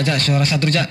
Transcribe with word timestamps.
Cak, 0.00 0.16
cak, 0.16 0.20
suara 0.24 0.48
satu 0.48 0.72
cak. 0.72 0.88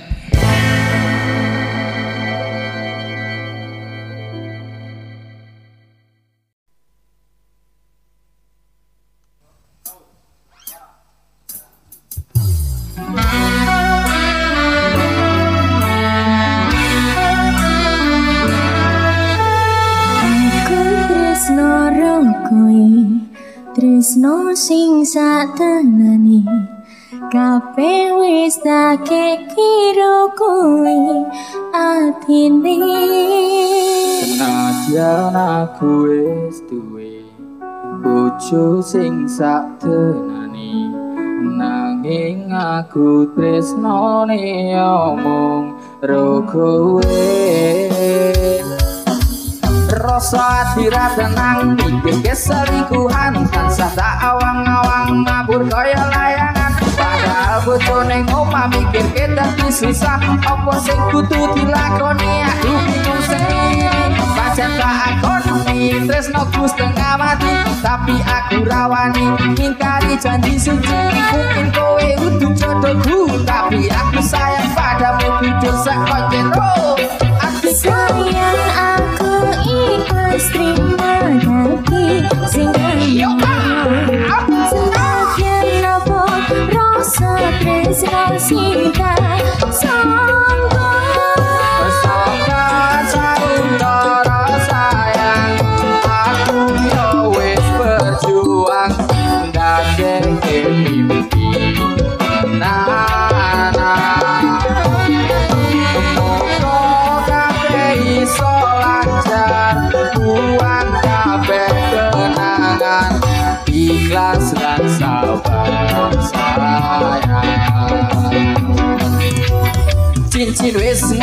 Kabeh 27.29 28.09
wis 28.17 28.57
tak 28.57 29.05
kira 29.05 30.33
kowe 30.33 31.01
atine? 31.69 32.81
Senajan 34.25 35.37
aku 35.37 36.09
wis 36.09 36.65
duwe 36.65 37.21
bojo 38.01 38.81
sing 38.81 39.29
saktenane 39.29 40.89
nanging 41.37 42.49
aku 42.49 43.29
tresnane 43.37 44.73
omong 44.81 45.77
ro 46.01 46.41
kowe 46.49 47.29
Rasa 49.99 50.41
hati 50.41 50.89
ra 50.89 51.11
tenang 51.13 51.75
mikir 51.77 52.23
keselingkuhan 52.25 53.45
tansah 53.51 53.91
tak 53.93 54.15
awang-awang 54.23 55.21
mabur 55.21 55.61
kaya 55.67 56.01
layangan 56.07 56.58
padahal 57.59 57.77
bojone 57.77 58.17
ngomah 58.31 58.65
mikir 58.71 59.05
kita 59.11 59.45
susah. 59.71 60.19
Apa 60.47 60.73
sing 60.79 60.99
kudu 61.11 61.51
dilakoni? 61.55 62.43
Aku 62.47 62.71
bingung 62.87 63.21
sendiri 63.27 64.15
pancen 64.35 64.71
tak 64.79 65.19
akoni 65.19 66.07
tresno 66.07 66.47
ku 66.55 66.63
setengah 66.67 67.19
mati 67.19 67.53
tapi 67.83 68.15
aku 68.23 68.63
rawani 68.63 69.35
ngingkari 69.55 70.15
janji 70.19 70.55
suci. 70.55 70.99
Mungkin 71.35 71.67
kowe 71.75 72.07
udu 72.27 72.47
jodohku 72.55 73.43
tapi 73.43 73.91
aku 73.91 74.19
sayang 74.23 74.71
padamu 74.71 75.27
jujur 75.43 75.75
sekonjen 75.83 76.47
oh 76.55 76.95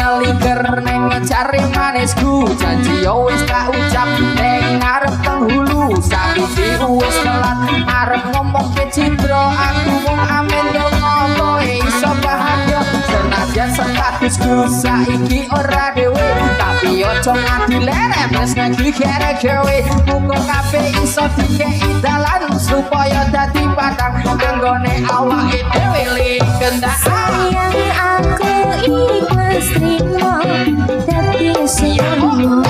wis 0.07 0.31
ngeliker 0.31 0.63
neng 0.87 1.11
ngecari 1.11 1.63
manisku 1.75 2.47
Janji 2.55 3.03
yo 3.03 3.27
wis 3.27 3.43
tak 3.43 3.75
ucap. 3.75 4.07
Neng 4.39 4.79
ngarep 4.79 5.15
penghulu 5.27 5.99
Sakiti 5.99 6.79
wis 6.87 7.17
telat. 7.27 7.59
Arep 7.91 8.23
ngomong 8.31 8.71
ke 8.77 8.87
citro 8.95 9.51
Aku 9.51 9.93
mau 10.07 10.15
amin 10.39 10.67
yo 10.71 10.87
ngopo 10.87 11.59
iso 11.67 12.11
bahagia. 12.23 12.81
Senajan 13.11 13.69
statusku 13.75 14.55
saiki 14.71 15.36
toma 17.27 17.67
tilere, 17.67 18.29
mas 18.33 18.55
não 18.55 18.71
te 18.71 18.93
quero 18.93 19.39
que 19.41 19.49
eu 19.49 19.69
ei 19.69 19.81
iso 19.81 20.01
coca 20.05 20.39
dalan 20.39 21.07
só 21.07 21.29
fica 21.31 21.65
em 21.65 22.01
talado, 22.01 22.57
suponho 22.61 23.21
até 23.21 23.51
te 23.51 23.65
empatar 23.65 24.23
O 24.25 24.39
cangone 24.39 25.05
ao 25.11 25.33
ar 25.33 25.53
e 25.53 25.59
teu 25.59 25.93
ele 25.97 26.39
Sayang 27.03 27.75
aku 27.99 28.47
ikhlas 29.19 29.67
terima, 29.75 30.41
tapi 31.05 31.67
senyummu 31.67 32.63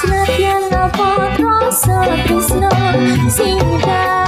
Semakin 0.00 0.68
lapor 0.70 1.32
rosa 1.40 2.04
tersenyum, 2.26 3.30
singkat 3.30 4.27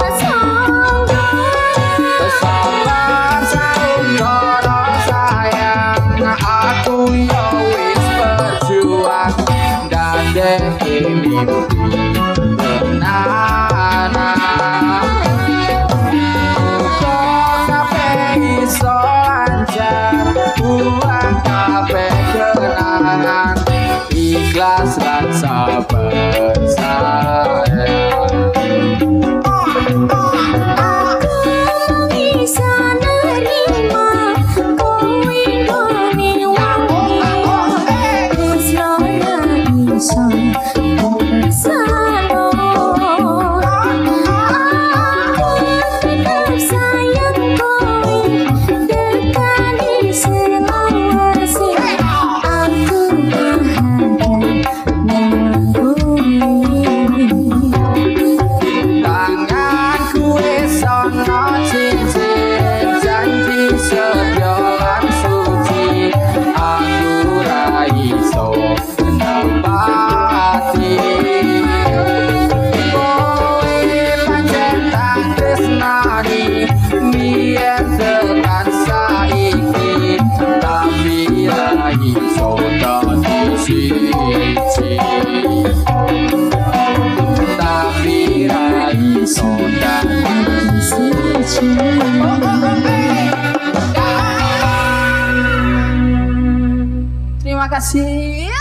kasih. 97.81 98.53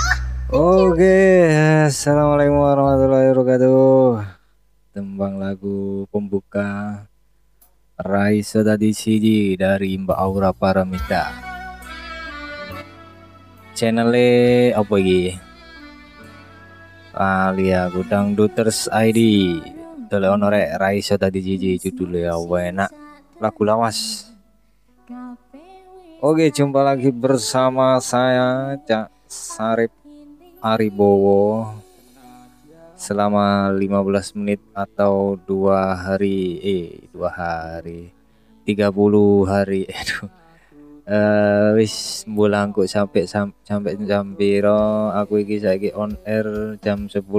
Oke, 0.49 1.45
assalamualaikum 1.85 2.57
warahmatullahi 2.57 3.29
wabarakatuh. 3.29 4.25
Tembang 4.97 5.37
lagu 5.37 6.09
pembuka 6.09 7.05
Raisa 8.01 8.65
tadi 8.65 8.97
CD 8.97 9.61
dari 9.61 9.93
Mbak 10.01 10.17
Aura 10.17 10.57
Paramita. 10.57 11.37
Channelnya 13.77 14.81
apa 14.81 14.95
iki? 14.97 15.37
Alia 17.13 17.93
Gudang 17.93 18.33
Duters 18.33 18.89
ID. 18.89 19.21
Dole 20.09 20.33
ono 20.33 20.49
rek 20.49 20.81
Raisa 20.81 21.21
tadi 21.21 21.45
CD 21.45 21.77
judulnya 21.77 22.41
enak. 22.41 22.91
Lagu 23.37 23.69
lawas. 23.69 24.33
Oke, 26.21 26.53
jumpa 26.53 26.85
lagi 26.85 27.09
bersama 27.09 27.97
saya 27.97 28.77
Cak 28.85 29.09
Sarip 29.25 29.89
Aribowo. 30.61 31.65
Selama 32.93 33.73
15 33.73 34.37
menit 34.37 34.61
atau 34.77 35.41
dua 35.41 35.97
hari 35.97 36.61
eh 36.61 37.09
dua 37.09 37.33
hari 37.33 38.13
30 38.69 39.49
hari 39.49 39.89
aduh 39.97 40.29
eh 41.09 41.81
wis 41.81 42.29
mbulangku 42.29 42.85
sampai 42.85 43.25
sam, 43.25 43.57
sampai 43.65 43.97
jam 44.05 44.37
piro? 44.37 45.09
Aku 45.17 45.41
iki 45.41 45.57
saiki 45.57 45.89
on 45.97 46.21
air 46.29 46.77
jam 46.85 47.09
10.41 47.09 47.33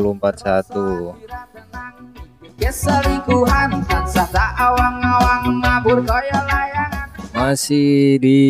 Keselingkuhan 2.57 3.86
tansah 3.86 4.25
tak 4.34 4.57
awang-awang 4.57 5.62
ngabur 5.62 6.01
kaya 6.01 6.42
layangan 6.50 7.00
masih 7.42 8.22
di 8.22 8.42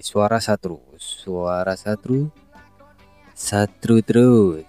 suara 0.00 0.40
satru. 0.40 0.80
Suara 0.96 1.76
satru. 1.76 2.32
Satru 3.36 4.00
terus. 4.00 4.64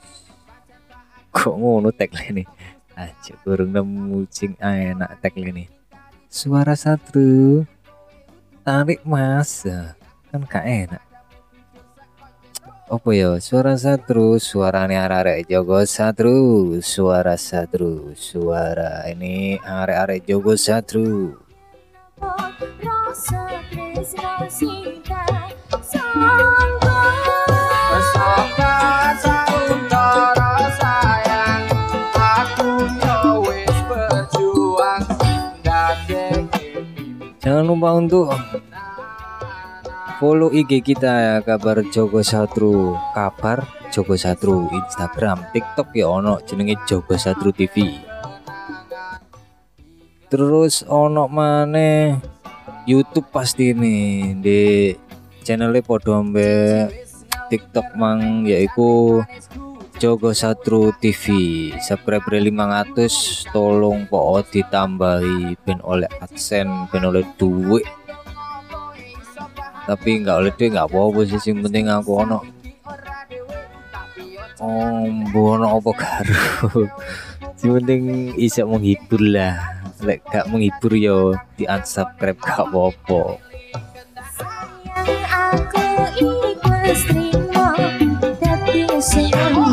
Kok 1.32 1.56
ngono 1.56 1.96
tagline 1.96 2.44
nih 2.44 2.48
aja 2.96 3.36
kurang 3.44 3.76
nemu 3.76 4.24
sing 4.32 4.56
enak 4.60 5.20
tagline 5.24 5.64
nih 5.64 5.68
suara 6.28 6.76
satru. 6.76 7.64
Tarik 8.68 9.00
mas 9.08 9.64
kan 10.28 10.42
gak 10.44 10.68
enak. 10.68 11.04
Apa 12.92 13.10
ya? 13.16 13.40
Suara 13.40 13.80
satru. 13.80 14.36
Suarane 14.44 15.00
arek-arek 15.00 15.48
Jogo 15.48 15.80
Satru. 15.88 16.78
Suara 16.84 17.40
satru. 17.40 18.12
Suara 18.14 19.08
ini 19.08 19.56
arek-arek 19.58 20.28
Jogo 20.28 20.54
Satru 20.60 21.46
Jangan 37.40 37.64
lupa 37.64 37.96
untuk 37.96 38.28
follow 40.20 40.52
IG 40.52 40.84
kita 40.84 41.08
ya 41.08 41.36
kabar 41.40 41.88
Jogo 41.88 42.20
Satru. 42.20 43.00
Kabar 43.16 43.64
Jogo 43.96 44.20
Satru 44.20 44.68
Instagram 44.76 45.40
TikTok 45.56 45.96
ya 45.96 46.12
ono 46.12 46.44
jenenge 46.44 46.76
Jogo 46.84 47.16
Satru 47.16 47.56
TV 47.56 47.96
terus 50.28 50.84
ono 50.90 51.32
mana 51.32 52.20
YouTube 52.86 53.26
pasti 53.34 53.74
nih 53.74 54.38
di 54.38 54.62
channelnya 55.42 55.82
podo 55.82 56.14
ambe 56.22 56.86
TikTok 57.50 57.98
mang 57.98 58.46
yaiku 58.46 59.26
Jogo 59.98 60.38
Satru 60.38 60.94
TV 61.02 61.26
subscriber 61.82 62.38
500 62.38 63.50
tolong 63.50 64.06
po 64.06 64.38
ditambahi 64.38 65.58
ben 65.66 65.82
oleh 65.82 66.06
adsense 66.22 66.86
ben 66.94 67.10
oleh 67.10 67.26
duit. 67.42 67.90
Tapi 69.90 70.22
nggak 70.22 70.38
oleh 70.46 70.52
duit 70.54 70.70
nggak 70.70 70.86
apa-apa 70.86 71.20
sih 71.26 71.42
yang 71.50 71.66
penting 71.66 71.90
aku 71.90 72.22
ono 72.22 72.40
oh 74.62 75.10
bono 75.34 75.82
apa 75.82 75.92
karo? 75.98 76.38
Yang 77.66 77.82
penting 77.82 78.02
bisa 78.38 78.62
menghibur 78.62 79.22
lah 79.26 79.75
lek 80.04 80.20
gak 80.28 80.52
menghibur 80.52 80.92
yo 80.98 81.20
di 81.56 81.64
unsubscribe 81.64 82.40
gak 82.42 82.68
Sayang 84.36 85.24
aku 85.32 85.88
ikhlas 86.20 87.02
terima 87.08 87.68
Tapi 88.42 88.84
sangka 89.00 89.64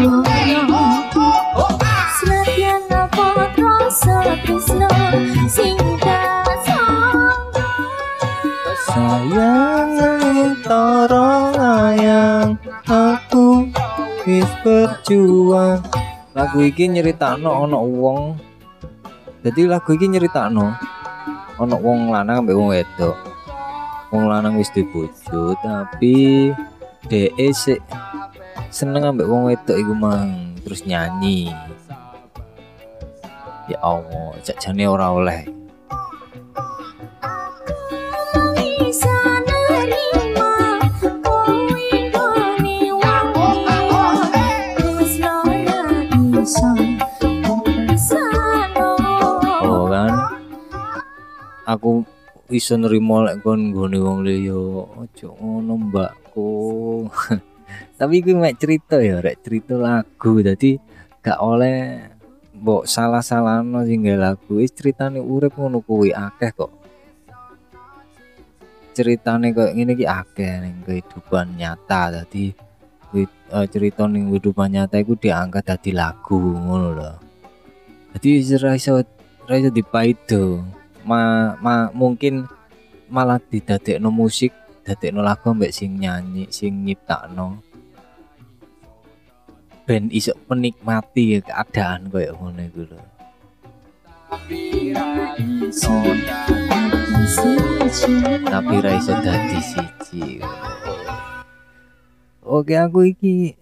sayang 8.86 9.90
tolong 10.62 11.58
ayang 11.58 12.54
aku 12.86 13.66
wis 14.22 14.46
berjuang. 14.62 15.82
Lagu 16.32 16.58
iki 16.62 16.88
nyeritakno 16.88 17.66
ono 17.66 17.78
wong 17.82 18.51
jadi 19.42 19.66
lagu 19.66 19.90
iki 19.90 20.06
nyeritakno 20.06 20.70
ono 21.58 21.76
wong 21.78 22.14
lanang 22.14 22.46
ambek 22.46 22.54
wong 22.54 22.70
wedok. 22.70 23.18
Wong 24.14 24.30
lanang 24.30 24.54
wis 24.54 24.70
dibojo 24.70 25.58
tapi 25.58 26.50
DE 27.10 27.48
sik 27.50 27.82
seneng 28.70 29.02
ambek 29.02 29.26
wong 29.26 29.50
wedok 29.50 29.78
iku 29.78 29.92
mang 29.98 30.54
terus 30.62 30.86
nyanyi. 30.86 31.50
Ya 33.66 33.78
Allah 33.82 34.38
jajane 34.46 34.86
ora 34.86 35.10
oleh 35.10 35.61
aku 51.66 52.02
iso 52.52 52.76
nerimo 52.76 53.24
lek 53.24 53.40
kon 53.40 53.72
nggone 53.72 53.98
wong 54.02 54.18
liya 54.26 54.60
aja 55.00 55.28
ngono 55.32 55.72
mbakku. 55.88 56.50
Tapi 57.98 58.20
kuwi 58.20 58.36
mek 58.36 58.58
cerita 58.60 59.00
ya 59.00 59.22
rek 59.24 59.40
cerita 59.40 59.78
lagu. 59.80 60.42
Dadi 60.44 60.76
gak 61.24 61.38
oleh 61.40 62.02
mbok 62.52 62.84
salah-salahno 62.84 63.86
sing 63.88 64.04
nggawe 64.04 64.18
lagu. 64.20 64.60
Wis 64.60 64.74
ceritane 64.74 65.22
urip 65.22 65.56
ngono 65.56 65.80
kuwi 65.80 66.12
akeh 66.12 66.52
kok. 66.52 66.72
Ceritane 68.92 69.56
kok 69.56 69.72
ngene 69.72 69.96
iki 69.96 70.04
akeh 70.04 70.52
ning 70.60 70.84
kehidupan 70.84 71.56
nyata. 71.56 72.26
Kuwi, 72.28 73.24
eh, 73.28 73.66
cerita 73.72 74.04
ning 74.04 74.28
kehidupan 74.28 74.76
nyata 74.76 75.00
iku 75.00 75.16
diangkat 75.16 75.64
dadi 75.64 75.96
lagu 75.96 76.36
ngono 76.36 76.88
lho. 76.92 77.12
Jadi 78.12 78.28
wis 78.36 78.52
ra 78.60 78.76
iso 78.76 79.00
ra 79.48 79.54
iso 79.56 79.72
dipaido 79.72 80.60
ma, 81.04 81.52
ma 81.58 81.88
mungkin 81.92 82.46
malah 83.12 83.36
didadekno 83.38 84.08
musik 84.08 84.56
dadekno 84.82 85.22
lagu 85.22 85.54
mbek 85.54 85.70
sing 85.74 85.98
nyanyi 85.98 86.50
sing 86.50 86.82
nyiptakno. 86.82 87.62
Ben 89.82 90.10
iso 90.14 90.34
menikmati 90.46 91.42
keadaan 91.42 92.10
koyo 92.10 92.34
ngono 92.38 92.60
iku 92.62 92.82
lho. 92.86 93.00
Tapi 98.46 98.74
ra 98.78 98.90
iso 98.94 99.12
dadi 99.22 99.58
siji. 99.60 100.24
Oke 102.42 102.74
aku 102.78 103.10
iki 103.10 103.54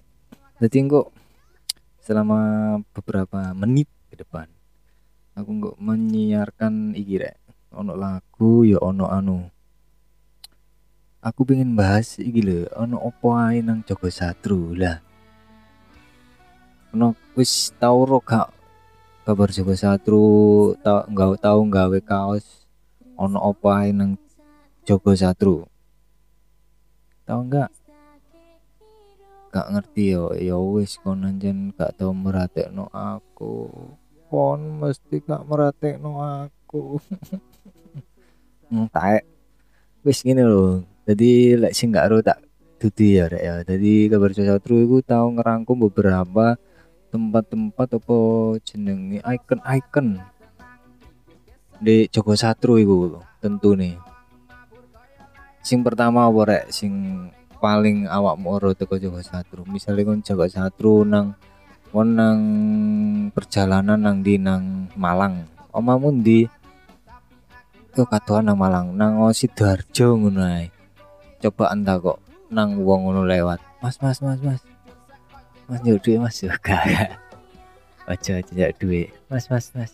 dadi 0.61 0.79
kok 0.89 1.09
selama 2.05 2.39
beberapa 2.93 3.53
menit 3.57 3.89
ke 4.13 4.21
depan 4.21 4.60
aku 5.41 5.51
nggak 5.57 5.77
menyiarkan 5.81 6.93
iki 6.93 7.17
rek. 7.17 7.41
Ono 7.73 7.97
lagu 7.97 8.69
ya 8.69 8.77
ono 8.83 9.09
anu. 9.09 9.49
Aku 11.21 11.45
pengen 11.45 11.77
bahas 11.77 12.17
iki 12.17 12.41
lho 12.41 12.65
ono 12.77 12.97
opo 12.97 13.37
ae 13.37 13.61
nang 13.61 13.85
Jogo 13.85 14.09
Satru 14.09 14.73
lah. 14.73 15.05
Ono 16.97 17.13
wis 17.37 17.73
tau 17.77 18.09
ro 18.09 18.25
gak 18.25 18.49
kabar 19.29 19.53
Jogo 19.53 19.77
Satru 19.77 20.25
tau 20.81 21.05
nggak 21.09 21.45
tau 21.45 21.61
nggawe 21.61 21.99
kaos 22.01 22.65
ono 23.21 23.37
opo 23.37 23.69
ae 23.69 23.93
nang 23.93 24.17
Jogo 24.89 25.13
Satru. 25.13 25.69
Tau 27.29 27.45
nggak? 27.45 27.71
Gak 29.53 29.67
ngerti 29.77 30.17
yo 30.17 30.33
ya 30.35 30.57
wis 30.57 30.97
kon 30.99 31.29
anjen 31.29 31.77
gak 31.77 32.01
tau 32.01 32.17
merhatekno 32.17 32.89
aku 32.91 33.69
kon 34.31 34.81
mesti 34.81 35.21
gak 35.27 35.43
merhatekno 35.45 36.23
aku. 36.47 36.83
Hmm, 38.71 38.87
taek 38.87 39.27
wis 40.07 40.23
gini 40.23 40.47
loh 40.47 40.87
jadi 41.03 41.59
lek 41.59 41.75
sing 41.75 41.91
gak 41.91 42.07
ro 42.07 42.23
tak 42.23 42.39
dudu 42.81 43.07
ya 43.19 43.25
rek 43.29 43.43
ya. 43.43 43.55
Jadi 43.67 44.07
kabar 44.09 44.31
Satru 44.31 44.81
iku 44.81 45.03
tau 45.05 45.27
ngerangkum 45.29 45.91
beberapa 45.91 46.55
tempat-tempat 47.11 47.99
apa 48.01 48.19
jenenge 48.63 49.19
icon-icon. 49.21 50.23
Di 51.83 52.07
Joko 52.15 52.39
Satru 52.39 52.79
iku 52.79 53.19
tentu 53.43 53.75
nih 53.75 53.99
sing 55.61 55.83
pertama 55.83 56.31
apa 56.31 56.41
rek? 56.47 56.65
Sing 56.71 57.27
paling 57.61 58.09
awak 58.09 58.39
ora 58.47 58.71
teko 58.73 58.97
Joko 58.97 59.21
Satru. 59.21 59.67
Misalnya 59.67 60.07
kon 60.07 60.23
Joko 60.25 60.47
Satru 60.47 61.05
nang 61.05 61.37
kon 61.91 62.15
nang 62.15 62.41
perjalanan 63.35 63.99
nang 63.99 64.23
di 64.23 64.39
nang 64.39 64.87
Malang. 64.95 65.43
Omamu 65.75 66.15
ndi? 66.15 66.47
Yo 67.99 68.07
kadoan 68.07 68.47
nang 68.47 68.59
Malang. 68.59 68.95
Nang 68.95 69.19
Sidoarjo 69.35 70.15
ngono 70.15 70.47
ae. 70.47 70.71
Coba 71.43 71.75
anda 71.75 71.99
kok 71.99 72.23
nang 72.47 72.79
wong 72.79 73.11
ngono 73.11 73.27
lewat. 73.27 73.59
Mas 73.83 73.99
mas 73.99 74.23
mas 74.23 74.39
mas. 74.39 74.63
Mas 75.67 75.83
njuk 75.83 75.99
duit 75.99 76.23
mas. 76.23 76.39
Yo 76.47 76.55
gak 76.63 77.19
aja 78.07 78.33
aja 78.39 78.71
duit. 78.79 79.11
Mas 79.27 79.51
mas 79.51 79.75
mas. 79.75 79.93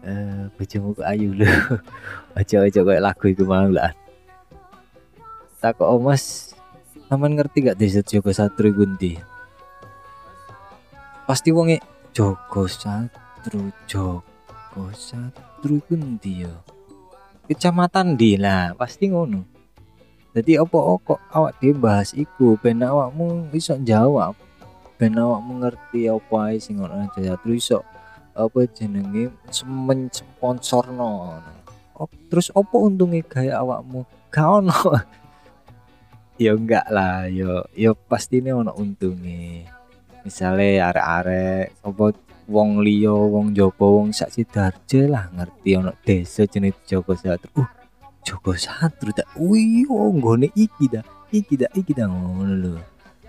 Eh 0.00 0.48
bojomu 0.56 0.96
ayu 1.04 1.36
lho. 1.36 1.48
Aja-aja 2.40 2.80
kayak 2.80 3.04
lagu 3.04 3.24
iku 3.28 3.44
mau 3.44 3.68
lah. 3.68 3.92
Tak 5.60 5.76
kok 5.76 5.92
mas. 6.00 6.56
Aman 7.12 7.36
ngerti 7.36 7.68
gak 7.68 7.76
desa 7.76 8.00
Joko 8.00 8.32
Satru 8.32 8.72
iku 8.72 8.88
ndi? 8.88 9.20
Pasti 11.22 11.54
wonge 11.54 11.78
Joko 12.10 12.66
Satru, 12.66 13.70
Joko 13.86 14.90
Satru 14.90 15.78
iku 15.78 15.94
ndi 15.94 16.42
ya? 16.42 16.50
Kecamatan 17.46 18.18
ndi 18.18 18.34
lah, 18.34 18.74
pasti 18.74 19.06
ngono. 19.06 19.46
Jadi 20.34 20.58
opo 20.58 20.98
kok 20.98 21.22
awak 21.30 21.62
dhewe 21.62 21.78
bahas 21.78 22.10
iku 22.18 22.58
ben 22.58 22.82
awakmu 22.82 23.46
iso 23.54 23.78
jawab. 23.78 24.34
Ben 24.98 25.14
awakmu 25.14 25.62
ngerti 25.62 26.10
apa 26.10 26.36
ae 26.50 26.58
sing 26.58 26.82
aja 26.82 27.20
Satru 27.22 27.54
iso 27.54 27.86
apa 28.34 28.66
jenenge. 28.74 29.30
Oh, 31.94 32.10
terus 32.26 32.50
opo 32.50 32.82
untungnya 32.82 33.22
gaya 33.30 33.62
awakmu? 33.62 34.02
Gak 34.34 34.48
ono. 34.58 34.74
ya 36.42 36.58
enggak 36.58 36.90
lah 36.90 37.30
yo 37.30 37.62
yo 37.78 37.94
pasti 37.94 38.42
ini 38.42 38.50
ono 38.50 38.74
untungnya 38.74 39.70
misalnya 40.22 40.90
arek-arek 40.90 41.66
apa 41.82 42.04
wong 42.50 42.82
liyo 42.82 43.30
wong 43.30 43.54
Jopo 43.54 44.02
wong 44.02 44.10
sak 44.10 44.34
sidarjo 44.34 45.06
lah 45.06 45.30
ngerti 45.30 45.70
ono 45.78 45.92
desa 46.02 46.46
jenis 46.46 46.74
Joko 46.86 47.14
Satru. 47.14 47.50
Uh 47.58 47.70
Joko 48.22 48.54
Satru 48.54 49.10
tak 49.10 49.26
wih 49.34 49.86
nggone 49.86 50.50
iki 50.54 50.86
dah 50.86 51.02
iki 51.34 51.58
dah 51.58 51.70
iki 51.74 51.92
dah 51.94 52.06
ngono 52.06 52.54
lho. 52.54 52.74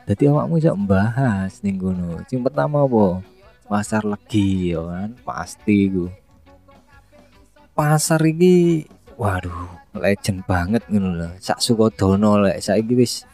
Dadi 0.03 0.29
awakmu 0.29 0.59
iso 0.59 0.75
membahas 0.75 1.63
ning 1.65 1.81
ngono. 1.81 2.21
Sing 2.29 2.45
pertama 2.45 2.85
apa? 2.85 3.23
Pasar 3.65 4.05
legi 4.05 4.75
yo 4.75 4.91
kan? 4.91 5.17
Pasti 5.25 5.89
ku 5.89 6.05
pasar 7.73 8.21
iki 8.21 8.85
waduh 9.17 9.65
legend 9.97 10.45
banget 10.45 10.85
ngono 10.89 11.09
lho. 11.17 11.29
Sak 11.41 11.57
Sukodono 11.57 12.37
lek 12.45 12.61
saiki 12.61 12.93
wis 12.93 13.25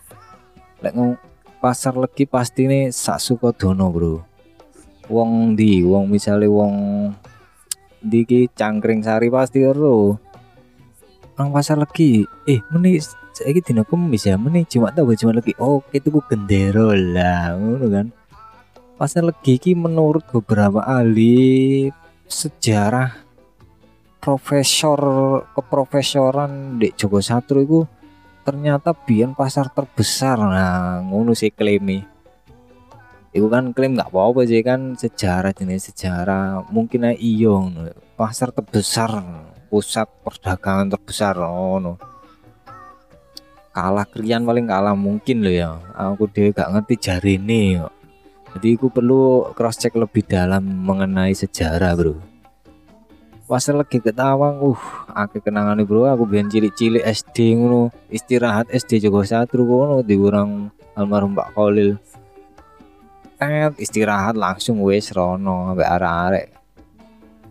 lek 0.80 0.96
ngomong 0.96 1.29
pasar 1.60 2.00
legi 2.00 2.24
pasti 2.24 2.66
nih 2.66 2.88
sak 2.90 3.20
Sukodono, 3.20 3.92
Bro. 3.92 4.14
Wong 5.12 5.60
di, 5.60 5.84
wong 5.84 6.08
misalnya 6.08 6.48
wong 6.48 6.76
di 8.00 8.24
ki 8.24 8.48
Cangkring 8.56 9.04
Sari 9.04 9.28
pasti 9.28 9.60
ero. 9.60 10.16
Nang 11.36 11.52
pasar 11.52 11.80
legi, 11.80 12.24
eh 12.48 12.60
meni 12.72 13.00
saiki 13.36 13.60
dina 13.60 13.84
kemis 13.84 14.28
ya, 14.28 14.40
meni 14.40 14.64
cuma 14.64 14.92
tahu 14.96 15.12
cuma 15.20 15.36
lagi. 15.36 15.52
Oh, 15.60 15.84
itu 15.92 16.08
ku 16.08 16.24
gendero 16.24 16.96
lah, 16.96 17.56
ngono 17.60 17.88
kan. 17.92 18.08
Pasar 18.96 19.28
legi 19.28 19.60
ki 19.60 19.76
menurut 19.76 20.24
beberapa 20.32 20.84
ahli 20.84 21.88
sejarah 22.28 23.28
profesor 24.20 25.00
keprofesoran 25.56 26.78
di 26.78 26.92
Joko 26.94 27.24
Satru 27.24 27.64
itu 27.64 27.80
ternyata 28.50 28.98
biar 28.98 29.38
pasar 29.38 29.70
terbesar. 29.70 30.42
Nah 30.42 31.06
ngono 31.06 31.38
sih 31.38 31.54
klaimnya. 31.54 32.10
Itu 33.30 33.46
kan 33.46 33.78
klaim 33.78 33.94
nggak 33.94 34.10
apa-apa 34.10 34.50
sih 34.50 34.66
kan 34.66 34.98
sejarah 34.98 35.54
jenis 35.54 35.94
sejarah. 35.94 36.66
Mungkin 36.74 37.14
iyo 37.14 37.70
pasar 38.18 38.50
terbesar 38.50 39.22
pusat 39.70 40.10
perdagangan 40.26 40.90
terbesar 40.90 41.38
oh 41.46 41.78
no. 41.78 41.94
kalah 43.70 44.04
kalian 44.10 44.44
paling 44.44 44.66
kalah 44.66 44.98
mungkin 44.98 45.46
loh 45.46 45.54
ya. 45.54 45.78
Aku 45.94 46.26
dia 46.26 46.50
gak 46.50 46.74
ngerti 46.74 46.96
jari 46.98 47.38
ini 47.38 47.78
jadi 48.50 48.82
aku 48.82 48.90
perlu 48.90 49.54
cross 49.54 49.78
check 49.78 49.94
lebih 49.94 50.26
dalam 50.26 50.66
mengenai 50.66 51.38
sejarah 51.38 51.94
bro 51.94 52.18
pas 53.50 53.66
lagi 53.66 53.98
ketawang. 53.98 54.62
Uh 54.62 54.82
akeh 55.10 55.42
kenangan 55.42 55.82
bro. 55.82 56.06
Aku 56.06 56.30
biyen 56.30 56.54
cilik-cilik 56.54 57.02
SD 57.02 57.58
ngono. 57.58 57.90
Istirahat 58.14 58.70
SD 58.70 59.10
Joko 59.10 59.26
Satru 59.26 59.66
ngono 59.66 60.06
diurang 60.06 60.70
almarhum 60.94 61.34
Pak 61.34 61.58
Kolil 61.58 61.98
Tet, 63.40 63.80
istirahat 63.80 64.36
langsung 64.36 64.84
wes 64.84 65.16
rono 65.16 65.72
sampai 65.72 65.88
arek-arek. 65.88 66.48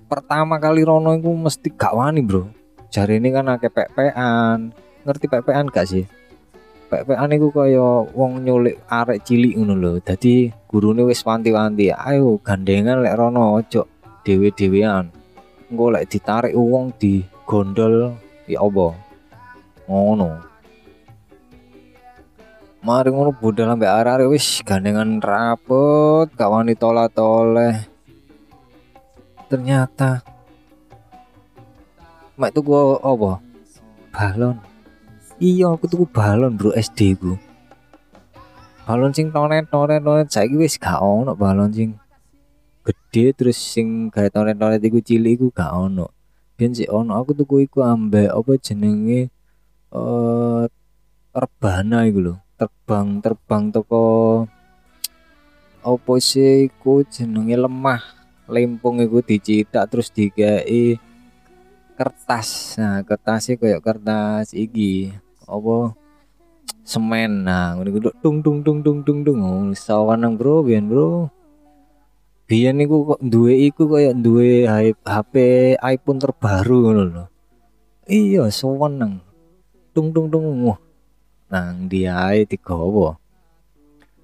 Pertama 0.05 0.61
kali 0.61 0.85
rono 0.85 1.17
itu 1.17 1.33
mesti 1.33 1.73
gak 1.73 1.97
wani 1.97 2.21
bro. 2.21 2.45
Jari 2.93 3.17
ini 3.17 3.33
kan 3.33 3.49
akeh 3.49 3.73
pepean 3.73 4.69
ngerti 5.09 5.26
pepean 5.33 5.73
gak 5.73 5.88
sih? 5.88 6.05
Pepean 6.93 7.33
itu 7.33 7.49
kaya 7.49 8.05
wong 8.12 8.45
nyulik 8.45 8.85
arek 8.85 9.25
cilik 9.25 9.57
ngono 9.57 9.75
lho. 9.81 9.93
Dadi 10.05 10.52
gurune 10.69 11.09
wis 11.09 11.25
wanti-wanti 11.25 11.88
ayo 11.88 12.37
gandengan 12.45 13.00
lek 13.00 13.17
rono 13.17 13.57
ojo 13.57 13.88
dewe-dewean 14.28 15.18
engko 15.69 15.93
lek 15.93 16.09
ditarik 16.09 16.57
uang 16.57 16.97
di 16.97 17.25
gondol 17.45 18.17
ya 18.49 18.65
apa? 18.65 18.87
Ngono. 19.89 20.31
Mari 22.79 23.09
ngono 23.13 23.37
budal 23.37 23.69
sampe 23.75 23.85
arek 23.85 24.33
wis 24.33 24.65
gandengan 24.65 25.21
rapet 25.21 26.33
gak 26.33 26.49
wani 26.49 26.73
tola 26.73 27.11
toleh 27.13 27.75
ternyata 29.49 30.25
mak 32.41 32.55
tuku 32.57 32.73
apa? 33.03 33.45
Balon. 34.15 34.57
Iya 35.37 35.77
aku 35.77 35.85
tuku 35.85 36.05
balon 36.09 36.57
bro 36.57 36.73
SD 36.73 37.19
ku. 37.21 37.37
Balon 38.89 39.13
sing 39.13 39.29
tonet 39.29 39.69
tonet 39.69 40.01
tonet 40.01 40.33
saiki 40.33 40.57
wis 40.57 40.81
gak 40.81 41.03
ono 41.03 41.37
balon 41.37 41.69
sing 41.69 41.93
gede 43.09 43.33
terus 43.33 43.57
sing 43.57 44.12
gawe 44.12 44.29
tonet-tonet 44.29 44.85
iku 44.85 45.00
cilik 45.00 45.41
iku 45.41 45.47
gak 45.49 45.73
ono. 45.73 46.12
Biyen 46.61 46.77
sik 46.77 46.93
ono 46.93 47.17
aku 47.17 47.33
tuku 47.33 47.65
iku 47.65 47.81
ambek 47.81 48.29
apa 48.29 48.53
jenenge 48.61 49.33
eh 49.97 50.65
rebana 51.33 52.05
iku 52.05 52.21
lho. 52.21 52.35
Terbang 52.61 53.25
terbang 53.25 53.73
toko 53.73 54.05
apa 55.81 56.12
sih 56.21 56.69
iku 56.69 57.00
jenenge 57.09 57.57
lemah 57.57 58.05
lempung 58.45 59.00
iku 59.00 59.25
dicitak 59.25 59.88
terus 59.88 60.12
digawe 60.12 60.85
kertas. 61.97 62.77
Nah, 62.77 63.00
kertasnya 63.09 63.57
kayak 63.57 63.81
kertas 63.81 64.53
iki 64.53 65.17
apa 65.49 65.97
semen 66.85 67.49
nah 67.49 67.73
ngono 67.73 67.88
iku 67.88 68.00
dung 68.21 68.45
dung 68.45 68.59
dung 68.61 68.79
dung 68.85 68.99
dung 69.00 69.21
dung 69.25 69.41
oh, 69.41 69.73
sawan 69.73 70.25
nang 70.25 70.37
bro 70.37 70.61
biyen 70.61 70.88
bro 70.88 71.33
biyen 72.49 72.81
niku 72.81 73.05
kok 73.05 73.21
duwe 73.21 73.69
iku 73.69 73.85
kaya 73.93 74.17
duwe 74.17 74.64
HP 75.05 75.35
iPhone 75.76 76.17
terbaru 76.17 76.76
ngono 76.81 77.02
lho. 77.05 77.25
Iya, 78.09 78.49
seneng. 78.49 79.21
Tung 79.93 80.17
tung 80.17 80.33
tung. 80.33 80.64
Wah. 80.64 80.81
Nang 81.52 81.93
dia 81.93 82.17
ae 82.33 82.49
digawa. 82.49 83.21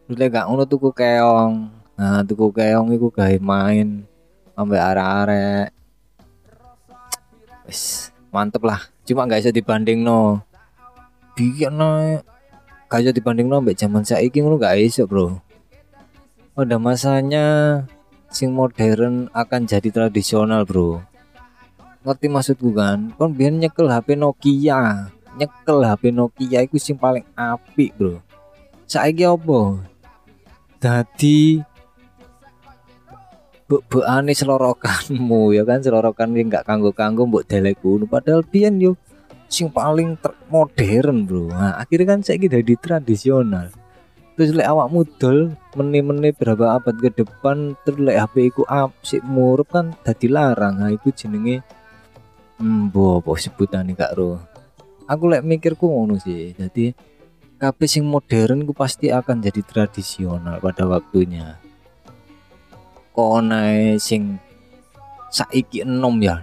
Lek 0.08 0.32
gak 0.32 0.48
ngono 0.48 0.64
tuku 0.64 0.88
keong. 0.96 1.68
Nah, 2.00 2.24
tuku 2.24 2.48
keong 2.48 2.96
iku 2.96 3.12
gawe 3.12 3.36
main 3.44 4.08
ambek 4.56 4.80
arek-arek. 4.80 5.68
Wis, 7.68 8.08
mantep 8.32 8.64
lah. 8.64 8.80
Cuma 9.04 9.28
gak 9.28 9.44
bisa 9.44 9.52
dibanding 9.52 10.00
no. 10.00 10.40
Biyen 11.36 11.76
no 11.76 12.20
gak 12.88 13.04
bisa 13.04 13.12
dibanding 13.12 13.52
no 13.52 13.60
ambek 13.60 13.76
zaman 13.76 14.00
saiki 14.00 14.40
ngono 14.40 14.56
gak 14.56 14.80
iso, 14.80 15.04
Bro. 15.04 15.44
Pada 16.56 16.80
masanya 16.80 17.84
sing 18.34 18.50
modern 18.50 19.30
akan 19.30 19.70
jadi 19.70 19.94
tradisional 19.94 20.66
bro. 20.66 20.98
Ngerti 22.02 22.26
maksudku 22.26 22.74
kan? 22.74 23.14
Kon 23.14 23.30
biar 23.30 23.54
nyekel 23.54 23.86
HP 23.86 24.18
Nokia. 24.18 25.08
Nyekel 25.38 25.78
HP 25.86 26.10
Nokia 26.10 26.66
itu 26.66 26.76
sing 26.82 26.98
paling 26.98 27.22
apik 27.38 27.94
bro. 27.94 28.18
Saiki 28.90 29.22
apa? 29.22 29.78
Dadi 30.82 31.62
bu 33.64 33.98
ane 34.04 34.34
selorokanmu 34.34 35.54
ya 35.54 35.62
kan? 35.62 35.80
Selorokan 35.80 36.34
yang 36.34 36.50
nggak 36.50 36.66
kanggo 36.66 36.90
kanggo 36.90 37.24
mbok 37.24 37.46
delek 37.46 37.80
padahal 38.10 38.42
pian 38.44 38.82
yo 38.82 38.98
sing 39.46 39.70
paling 39.70 40.18
modern 40.50 41.24
bro. 41.24 41.54
Nah 41.54 41.78
akhirnya 41.78 42.18
kan 42.18 42.20
saya 42.26 42.42
jadi 42.42 42.74
tradisional 42.76 43.70
terus 44.34 44.50
lek 44.50 44.66
awak 44.66 44.90
mudol 44.90 45.54
meni-meni 45.78 46.34
berapa 46.34 46.78
abad 46.78 46.94
ke 46.98 47.10
depan 47.22 47.78
terus 47.86 48.02
lek 48.02 48.18
HP 48.18 48.34
iku 48.50 48.62
si 49.06 49.22
murup 49.22 49.70
kan 49.70 49.94
dadi 50.02 50.26
larang. 50.26 50.82
Nah 50.82 50.90
iku 50.90 51.14
jenenge 51.14 51.62
hmm 52.58 52.90
apa 52.90 53.30
sebutan 53.38 53.94
kak 53.94 54.14
ro? 54.18 54.42
Aku 55.06 55.30
lek 55.30 55.46
mikirku 55.46 55.86
ngono 55.86 56.18
sih 56.18 56.50
jadi 56.58 56.90
kabeh 57.62 57.86
sing 57.86 58.02
modern 58.02 58.66
ku 58.66 58.74
pasti 58.74 59.14
akan 59.14 59.38
jadi 59.38 59.62
tradisional 59.62 60.58
pada 60.58 60.82
waktunya. 60.82 61.54
Kok 63.14 63.46
sing 64.02 64.42
saiki 65.30 65.86
enom 65.86 66.18
ya? 66.18 66.42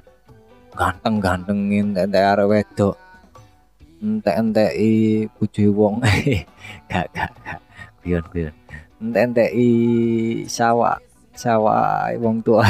Ganteng-gantengin 0.71 1.99
entek 1.99 2.23
arek 2.23 2.47
wedok 2.47 2.95
entek-enteki 3.99 5.27
bojo 5.35 5.63
wong. 5.75 5.95
Gak 6.89 7.11
gak 7.11 7.31
gak 7.43 7.59
pion 8.01 8.25
pion 8.33 8.53
i 9.53 9.69
sawah 10.45 10.97
sawah 11.35 12.11
wong 12.21 12.43
tua. 12.45 12.65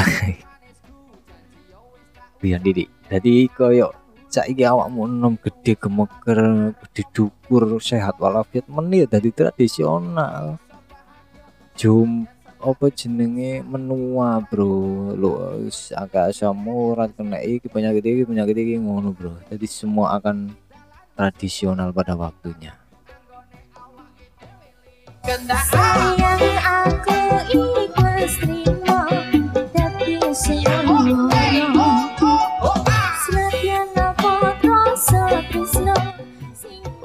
Guyon 2.42 2.62
Didik. 2.64 2.90
Dadi 3.06 3.46
koyo 3.52 3.92
saiki 4.32 4.64
awakmu 4.64 5.06
enom 5.06 5.36
gede 5.38 5.76
gemeker, 5.76 6.72
gede 6.74 7.02
dukur, 7.12 7.78
sehat 7.78 8.16
walafiat 8.18 8.66
menit 8.66 9.12
dadi 9.12 9.30
tradisional. 9.30 10.58
Jum 11.78 12.26
apa 12.58 12.86
jenenge? 12.90 13.62
Menua 13.62 14.42
bro. 14.42 15.14
Lu 15.14 15.38
agak 15.94 16.34
samurat 16.34 17.14
kena 17.14 17.38
iki 17.44 17.68
penyakit 17.70 18.02
iki 18.02 18.22
penyakit 18.26 18.56
iki 18.58 18.74
ngono 18.80 19.14
bro. 19.14 19.36
Jadi 19.52 19.66
semua 19.70 20.18
akan 20.18 20.50
tradisional 21.14 21.92
pada 21.94 22.16
waktunya 22.16 22.81
Sayang 25.22 26.18
aku 26.66 27.14
Tapi 29.70 30.18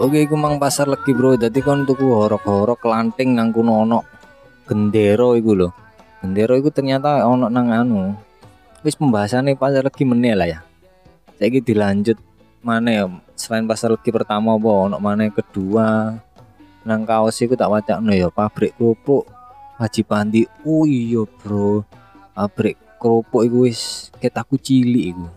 Oke, 0.01 0.25
iku 0.25 0.33
mang 0.33 0.57
pasar 0.57 0.89
legi 0.89 1.13
bro. 1.13 1.37
Dadi 1.37 1.61
kon 1.61 1.85
tuku 1.85 2.09
horok-horok 2.09 2.89
lanting 2.89 3.37
nang 3.37 3.53
kuno 3.53 3.85
ono 3.85 4.01
gendero 4.65 5.37
iku 5.37 5.53
lho. 5.53 5.69
Gendero 6.25 6.57
iku 6.57 6.73
ternyata 6.73 7.21
ono 7.21 7.53
nang 7.53 7.69
anu. 7.69 8.17
Wis 8.81 8.97
pembahasannya 8.97 9.53
pasar 9.53 9.85
legi 9.85 10.09
meneh 10.09 10.33
lah 10.33 10.49
ya. 10.49 10.59
Saiki 11.37 11.61
dilanjut 11.61 12.17
mana 12.65 12.89
ya? 12.89 13.05
Selain 13.37 13.69
pasar 13.69 13.93
legi 13.93 14.09
pertama 14.09 14.57
apa 14.57 14.69
ono 14.89 14.97
mana 14.97 15.29
kedua 15.29 16.17
nang 16.87 17.03
kaos 17.03 17.35
iku 17.43 17.59
tak 17.59 17.67
wacakno 17.67 18.15
ya 18.15 18.31
pabrik 18.31 18.71
kerupuk 18.79 19.27
Haji 19.75 20.01
Pandi. 20.07 20.41
Oh 20.63 20.87
iya 20.87 21.27
bro. 21.27 21.83
Pabrik 22.31 22.79
kerupuk 22.97 23.43
iku 23.43 23.67
wis 23.67 24.07
ketaku 24.23 24.55
cilik 24.55 25.11
iku. 25.11 25.27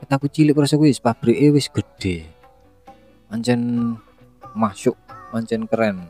Ketaku 0.00 0.26
cilik 0.32 0.56
terus 0.56 0.72
wis 0.80 0.98
pabrike 0.98 1.52
wis 1.52 1.68
gede. 1.68 2.24
Pancen 3.28 3.60
masuk 4.56 4.96
pancen 5.28 5.68
keren 5.68 6.08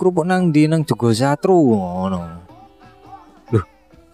kerupuk 0.00 0.24
nang 0.24 0.48
di 0.48 0.64
nang 0.64 0.80
Jogo 0.80 1.12
Satru 1.12 1.76
ngono 1.76 2.48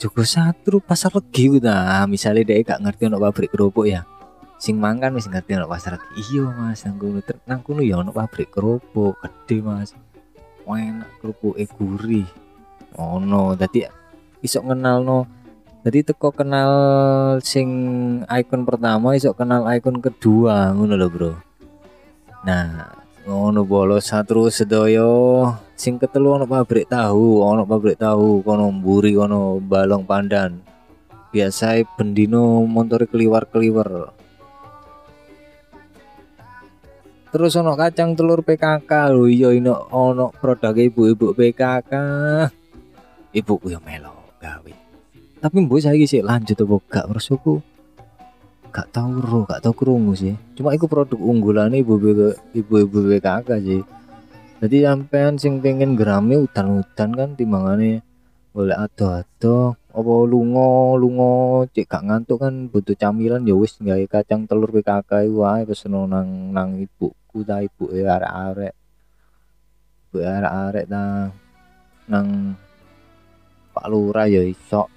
Jogo 0.02 0.26
Satru 0.26 0.82
pasar 0.82 1.14
legi 1.14 1.46
ku 1.46 1.62
ta 1.62 2.02
misalnya 2.10 2.42
dia 2.42 2.60
gak 2.66 2.82
ngerti 2.82 3.06
ono 3.06 3.22
pabrik 3.22 3.54
kerupuk 3.54 3.86
ya 3.86 4.02
sing 4.56 4.80
mangan 4.80 5.12
wis 5.12 5.28
ngerti 5.28 5.52
ono 5.60 5.68
pasar 5.68 6.00
iya 6.16 6.48
mas 6.48 6.84
nang 6.88 6.96
kono. 6.96 7.20
Nang 7.44 7.60
kono 7.60 7.80
ya 7.84 8.00
ono 8.00 8.10
pabrik 8.12 8.48
kerupuk 8.52 9.20
gede 9.20 9.60
mas. 9.60 9.92
Enak 10.66 11.22
kerupuk 11.22 11.54
e 11.60 11.64
gurih. 11.68 12.28
Ono. 12.96 13.54
Dadi 13.54 13.84
iso 14.40 14.64
ngenalno. 14.64 15.28
Jadi 15.86 16.02
teko 16.02 16.34
kenal 16.34 16.72
sing 17.46 17.68
ikon 18.26 18.66
pertama 18.66 19.14
iso 19.14 19.30
kenal 19.36 19.68
ikon 19.70 20.02
kedua. 20.02 20.74
Ngono 20.74 20.98
lho 20.98 21.08
bro. 21.12 21.32
Nah 22.42 22.90
ngono 23.28 23.62
bolos. 23.62 24.08
Satru 24.08 24.48
sedoyo 24.48 25.52
sing 25.76 26.00
ketelu 26.00 26.42
ono 26.42 26.44
pabrik 26.48 26.88
tahu 26.88 27.44
ono 27.44 27.68
pabrik 27.68 28.00
tahu 28.00 28.40
kono 28.42 28.72
mburi 28.72 29.14
kono 29.14 29.60
balong 29.62 30.02
pandan. 30.08 30.64
Biasa 31.30 31.84
bendino 32.00 32.64
motor 32.64 33.04
keliwar 33.04 33.44
keliwar 33.46 34.15
terus 37.36 37.52
ono 37.60 37.76
kacang 37.76 38.16
telur 38.16 38.40
PKK 38.40 39.12
lho 39.12 39.28
iya 39.28 39.52
ino 39.52 39.76
ono 39.92 40.32
produk 40.32 40.72
ibu-ibu 40.72 41.36
PKK 41.36 41.92
ibuku 43.36 43.76
ya 43.76 43.80
melo 43.84 44.32
gawe. 44.40 44.72
Tapi 45.44 45.56
mbok 45.60 45.84
saiki 45.84 46.08
sih 46.08 46.24
lanjut 46.24 46.56
apa 46.56 46.76
gak? 46.88 47.04
Terus 47.12 47.28
aku 47.28 47.60
gak 48.72 48.88
tau 48.88 49.12
ro 49.20 49.44
gak 49.44 49.60
tau 49.60 49.76
krungu 49.76 50.16
sih. 50.16 50.32
Cuma 50.56 50.72
iku 50.72 50.88
produk 50.88 51.20
unggulan 51.20 51.76
ibu 51.76 52.00
ibu-ibu 52.56 52.98
BKK 53.04 53.48
sih. 53.60 53.84
Jadi 54.64 54.76
sampean 54.88 55.36
sing 55.36 55.60
pengen 55.60 55.92
grame 55.92 56.40
udan-udan 56.40 57.10
kan 57.12 57.28
timbangane 57.36 58.00
boleh 58.56 58.72
ado-ado 58.72 59.76
apa 59.92 60.12
lungo 60.24 60.96
lungo 60.96 61.68
cek 61.68 61.84
gak 61.84 62.08
ngantuk 62.08 62.40
kan 62.40 62.72
butuh 62.72 62.96
camilan 62.96 63.44
ya 63.44 63.52
wis 63.52 63.76
gawe 63.76 64.00
kacang 64.08 64.48
telur 64.48 64.72
PKK 64.72 65.28
wae 65.36 65.68
pesen 65.68 65.92
nang 65.92 66.56
nang 66.56 66.80
ta 67.42 67.60
ibu 67.60 67.90
arek-arek 67.90 68.74
ibu 70.08 70.16
arek-arek 70.22 70.84
ta 70.86 71.02
nang 72.06 72.54
Pak 73.76 73.86
Lurah 73.92 74.24
ya 74.24 74.40
iso. 74.40 74.88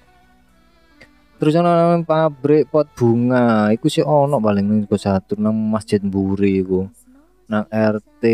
Terus 1.36 1.56
nang 1.56 2.04
pabrik 2.04 2.68
pot 2.72 2.88
bunga 2.96 3.68
iku 3.72 3.92
sih 3.92 4.04
ono 4.04 4.40
paling 4.40 4.64
ning 4.64 4.80
satu 4.88 5.36
nang 5.36 5.52
Masjid 5.52 6.00
Mburi 6.00 6.64
iku. 6.64 6.88
Nang 7.50 7.66
RT 7.68 8.24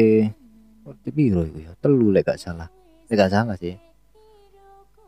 RT 0.87 1.05
piro 1.11 1.43
iku 1.43 1.59
ya? 1.67 1.73
Telu 1.83 2.15
lek 2.15 2.29
gak 2.29 2.39
salah. 2.39 2.71
Lek 3.11 3.17
gak 3.19 3.33
salah 3.33 3.59
sih 3.59 3.86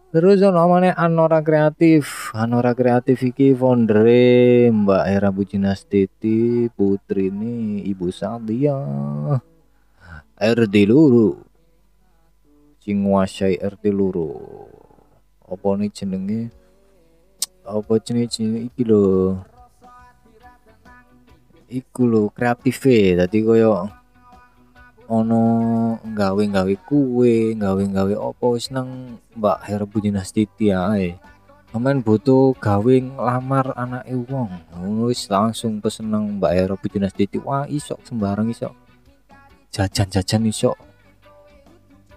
terus 0.09 0.41
ono 0.41 0.65
mana 0.65 0.97
Anora 0.97 1.45
Kreatif. 1.45 2.33
Anora 2.33 2.73
Kreatif 2.73 3.21
iki 3.21 3.53
foundere 3.53 4.73
Mbak 4.73 5.05
Era 5.05 5.29
Bujinastiti 5.29 6.69
putri 6.73 7.29
ini 7.29 7.85
Ibu 7.85 8.09
Sadia 8.09 8.79
RT 10.39 10.75
Luru. 10.89 11.37
Sing 12.81 13.05
nguasai 13.05 13.61
RT 13.61 13.85
Luru. 13.93 14.33
Apa 15.45 15.69
nih 15.77 15.93
jenenge? 15.93 16.41
Apa 17.69 18.01
jenis 18.01 18.41
jenis 18.41 18.73
iki 18.73 18.89
lho? 18.89 19.37
Iku 21.69 22.09
lho 22.09 22.33
kreatif 22.33 22.81
e. 22.89 23.13
Dadi 23.13 23.45
koyo 23.45 23.98
ono 25.09 25.43
gawe-gawe 26.05 26.75
kue 26.85 27.57
gawe-gawe 27.57 28.15
apa 28.15 28.47
wis 28.53 28.69
nang 28.69 29.19
Mbak 29.35 29.59
Hera 29.65 29.87
Budinastiti 29.89 30.69
ae 30.69 31.17
Aman 31.77 32.01
butuh 32.01 32.57
gawe 32.57 32.97
lamar 33.21 33.77
anake 33.77 34.17
wong. 34.25 34.49
Wis 35.05 35.29
langsung 35.29 35.85
pesen 35.85 36.09
nang 36.09 36.41
Mbak 36.41 36.53
Hera 36.57 36.75
Budinastiti 36.81 37.37
wah 37.41 37.69
iso 37.69 38.01
sembarang 38.09 38.49
iso 38.49 38.73
jajan-jajan 39.69 40.49
iso 40.49 40.73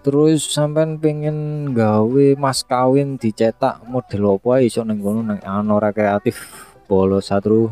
terus 0.02 0.42
sampean 0.50 0.98
pengen 0.98 1.70
gawe 1.76 2.26
mas 2.34 2.64
kawin 2.66 3.20
dicetak 3.20 3.84
model 3.86 4.40
apa 4.40 4.48
ae 4.58 4.66
iso 4.66 4.82
nang 4.82 4.98
kono 4.98 5.22
nang 5.22 5.38
Anora 5.46 5.94
Kreatif 5.94 6.42
Polo 6.90 7.22
Satru 7.22 7.70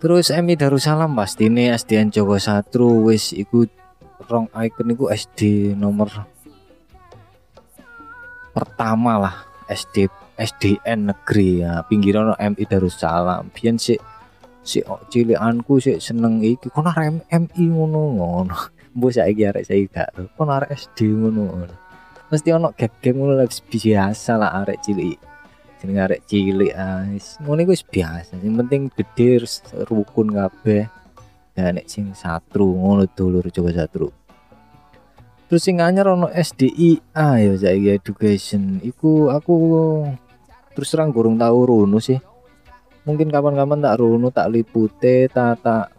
terus 0.00 0.30
Emi 0.30 0.54
Darussalam 0.58 1.12
pastine 1.14 1.74
SDN 1.74 2.10
Joko 2.14 2.36
Satru 2.38 3.08
wis 3.08 3.34
iku 3.34 3.66
rong 4.24 4.48
icon 4.54 4.94
iku 4.94 5.10
SD 5.12 5.72
nomor 5.76 6.10
pertama 8.54 9.18
lah 9.18 9.36
SD 9.66 10.06
SDN 10.34 11.14
negeri 11.14 11.62
ya. 11.62 11.86
Pinggiran 11.86 12.34
MI 12.34 12.64
Darussalam. 12.66 13.54
Biyen 13.54 13.78
sik 13.78 14.02
si 14.66 14.82
cilikanku 14.82 15.78
sik 15.78 16.02
seneng 16.02 16.42
iki. 16.42 16.70
Kono 16.70 16.90
arek 16.90 17.26
MI 17.30 17.64
ngono 17.70 18.00
ngono. 18.18 18.56
Mbok 18.94 19.10
saiki 19.10 19.42
arek 19.46 19.66
saiki 19.66 19.86
gak 19.90 20.10
ro. 20.14 20.30
kono 20.38 20.54
arek 20.54 20.74
SD 20.74 21.10
ngono 21.10 21.66
mesti 22.34 22.50
ono 22.50 22.74
gap-gap 22.74 23.14
ngono 23.14 23.38
biasa 23.46 24.32
lah 24.34 24.50
arek 24.64 24.82
cilik 24.82 25.18
jeneng 25.84 26.00
arek 26.00 26.24
cilik 26.24 26.72
ah 26.72 27.04
wis 27.12 27.36
ngono 27.44 27.60
iku 27.68 27.76
wis 27.76 27.84
biasa. 27.84 28.40
Sing 28.40 28.56
penting 28.56 28.88
gede 28.88 29.44
rukun 29.84 30.32
kabeh. 30.32 30.88
Ya 31.52 31.68
nek 31.76 31.84
sing 31.92 32.16
satru 32.16 32.72
ngono 32.72 33.04
dulur 33.04 33.44
coba 33.52 33.70
satru. 33.76 34.08
Terus 35.44 35.60
sing 35.60 35.84
anyar 35.84 36.08
ono 36.08 36.32
SDIA 36.32 37.28
ya 37.36 37.52
saiki 37.60 37.92
education. 37.92 38.80
Iku 38.80 39.28
aku 39.28 39.54
terus 40.72 40.88
terang 40.88 41.12
gurung 41.12 41.36
tahu 41.36 41.68
runo 41.68 42.00
sih. 42.00 42.16
Mungkin 43.04 43.28
kapan-kapan 43.28 43.84
tak 43.84 44.00
runo 44.00 44.32
tak 44.32 44.48
lipute 44.48 45.28
tak 45.28 45.60
tak 45.60 45.92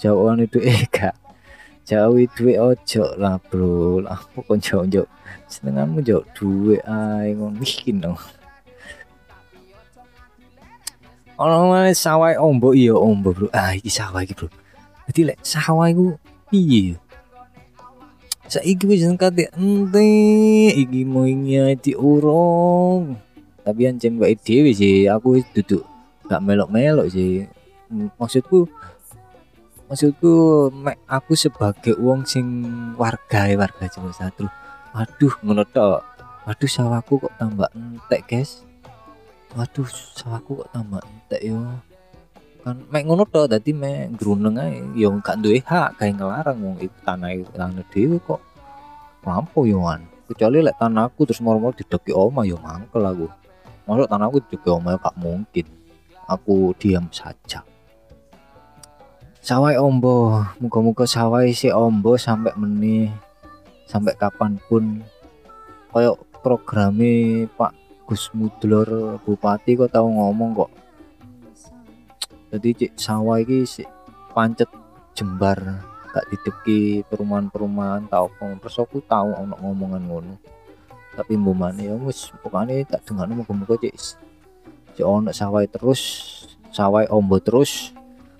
jauhan 0.00 0.48
itu. 0.48 0.64
Eh 0.64 0.88
gak. 0.88 1.12
Jauh 1.86 2.18
duit 2.18 2.56
ojo 2.56 3.04
lah 3.20 3.36
bro. 3.36 4.00
Lah 4.00 4.18
pokoknya 4.32 4.64
jauh 4.64 4.86
jauh 4.88 5.10
senenganmu 5.46 6.00
jauh 6.00 6.24
duit 6.32 6.80
ngono. 6.88 7.52
Miskin 7.60 8.00
dong 8.00 8.16
ono 11.36 11.84
sawah 11.92 12.36
ombo 12.40 12.72
iya 12.72 12.96
ombo 12.96 13.32
bro. 13.32 13.46
Ah 13.52 13.76
iki 13.76 13.92
sawah 13.92 14.24
iki 14.24 14.34
bro. 14.36 14.48
Jadi 15.06 15.32
lek 15.32 15.38
sawah 15.44 15.86
iku 15.92 16.16
piye 16.50 16.96
saiki 18.46 18.86
wis 18.86 19.02
kate 19.18 19.50
ente 19.58 20.06
iki 20.70 21.02
moingnya 21.02 21.74
diurung 21.74 23.18
tapi 23.66 23.90
ancen 23.90 24.22
wae 24.22 24.38
dhewe 24.38 24.70
sih 24.70 25.10
aku 25.10 25.42
duduk 25.50 25.82
gak 26.30 26.42
melok-melok 26.42 27.10
sih. 27.10 27.50
Maksudku 28.18 28.70
maksudku 29.90 30.34
aku 31.10 31.32
sebagai 31.34 31.98
wong 31.98 32.22
sing 32.22 32.46
warga 32.94 33.50
warga 33.58 33.90
Jawa 33.90 34.14
Satu. 34.14 34.46
Waduh 34.94 35.34
ngono 35.42 35.66
tok. 35.66 36.02
Waduh 36.46 36.70
sawahku 36.70 37.26
kok 37.26 37.34
tambah 37.42 37.66
entek 37.74 38.22
guys 38.30 38.62
waduh 39.56 39.88
sawahku 39.88 40.60
kok 40.60 40.70
tambah 40.76 41.00
entek 41.00 41.42
yo. 41.48 41.64
Kan 42.60 42.84
mek 42.92 43.08
ngono 43.08 43.24
tok 43.24 43.48
dadi 43.48 43.72
mek 43.72 44.20
gruneng 44.20 44.60
ae. 44.60 44.84
Yo 44.92 45.16
gak 45.24 45.40
duwe 45.40 45.64
hak 45.64 45.96
kayak 45.96 46.20
ngelarang 46.20 46.58
wong 46.60 46.76
itu 46.84 46.96
tanah 47.02 47.32
itu 47.32 47.48
tanah 47.56 47.84
dhewe 47.88 48.20
kok. 48.20 48.44
Lampu 49.24 49.64
yoan 49.64 50.04
kecuali 50.28 50.60
lek 50.60 50.76
tanahku 50.76 51.24
terus 51.24 51.40
moro-moro 51.40 51.72
dideki 51.72 52.12
oma 52.12 52.44
yo 52.44 52.60
mangkel 52.60 53.00
aku. 53.00 53.26
Masuk 53.88 54.10
tanahku 54.12 54.36
dideki 54.44 54.68
oma 54.68 55.00
gak 55.00 55.16
mungkin. 55.16 55.66
Aku 56.26 56.74
diam 56.76 57.06
saja. 57.14 57.62
Sawai 59.40 59.78
ombo. 59.78 60.42
Muka-muka 60.58 61.06
sawai 61.06 61.54
si 61.54 61.70
ombo 61.70 62.18
sampai 62.18 62.50
meneh. 62.58 63.14
Sampai 63.86 64.18
kapan 64.18 64.58
pun. 64.66 65.06
Koyok 65.94 66.42
programe 66.42 67.46
Pak 67.54 67.72
Gus 68.06 68.30
Mudlor 68.38 69.18
Bupati 69.26 69.74
kok 69.74 69.90
tahu 69.90 70.06
ngomong 70.14 70.50
kok. 70.54 70.70
Jadi 72.54 72.68
cik 72.78 72.92
sawah 72.94 73.42
iki 73.42 73.66
si 73.66 73.82
pancet 74.30 74.70
jembar 75.18 75.58
gak 76.14 76.22
dideki 76.30 77.02
perumahan-perumahan 77.10 78.06
tau 78.06 78.30
apa 78.30 78.62
terus 78.62 78.78
aku 78.78 79.02
tahu 79.02 79.34
ono 79.34 79.58
ngomongan 79.58 80.02
ngono. 80.06 80.34
Tapi 81.18 81.34
mbumane 81.34 81.90
ya 81.90 81.98
wis 81.98 82.30
pokoknya 82.46 82.86
tak 82.86 83.02
dengane 83.10 83.42
muga-muga 83.42 83.74
cik. 83.74 83.98
Cik 84.94 85.02
ono 85.02 85.34
sawah 85.34 85.66
terus 85.66 86.00
sawah 86.70 87.10
ombo 87.10 87.42
terus 87.42 87.90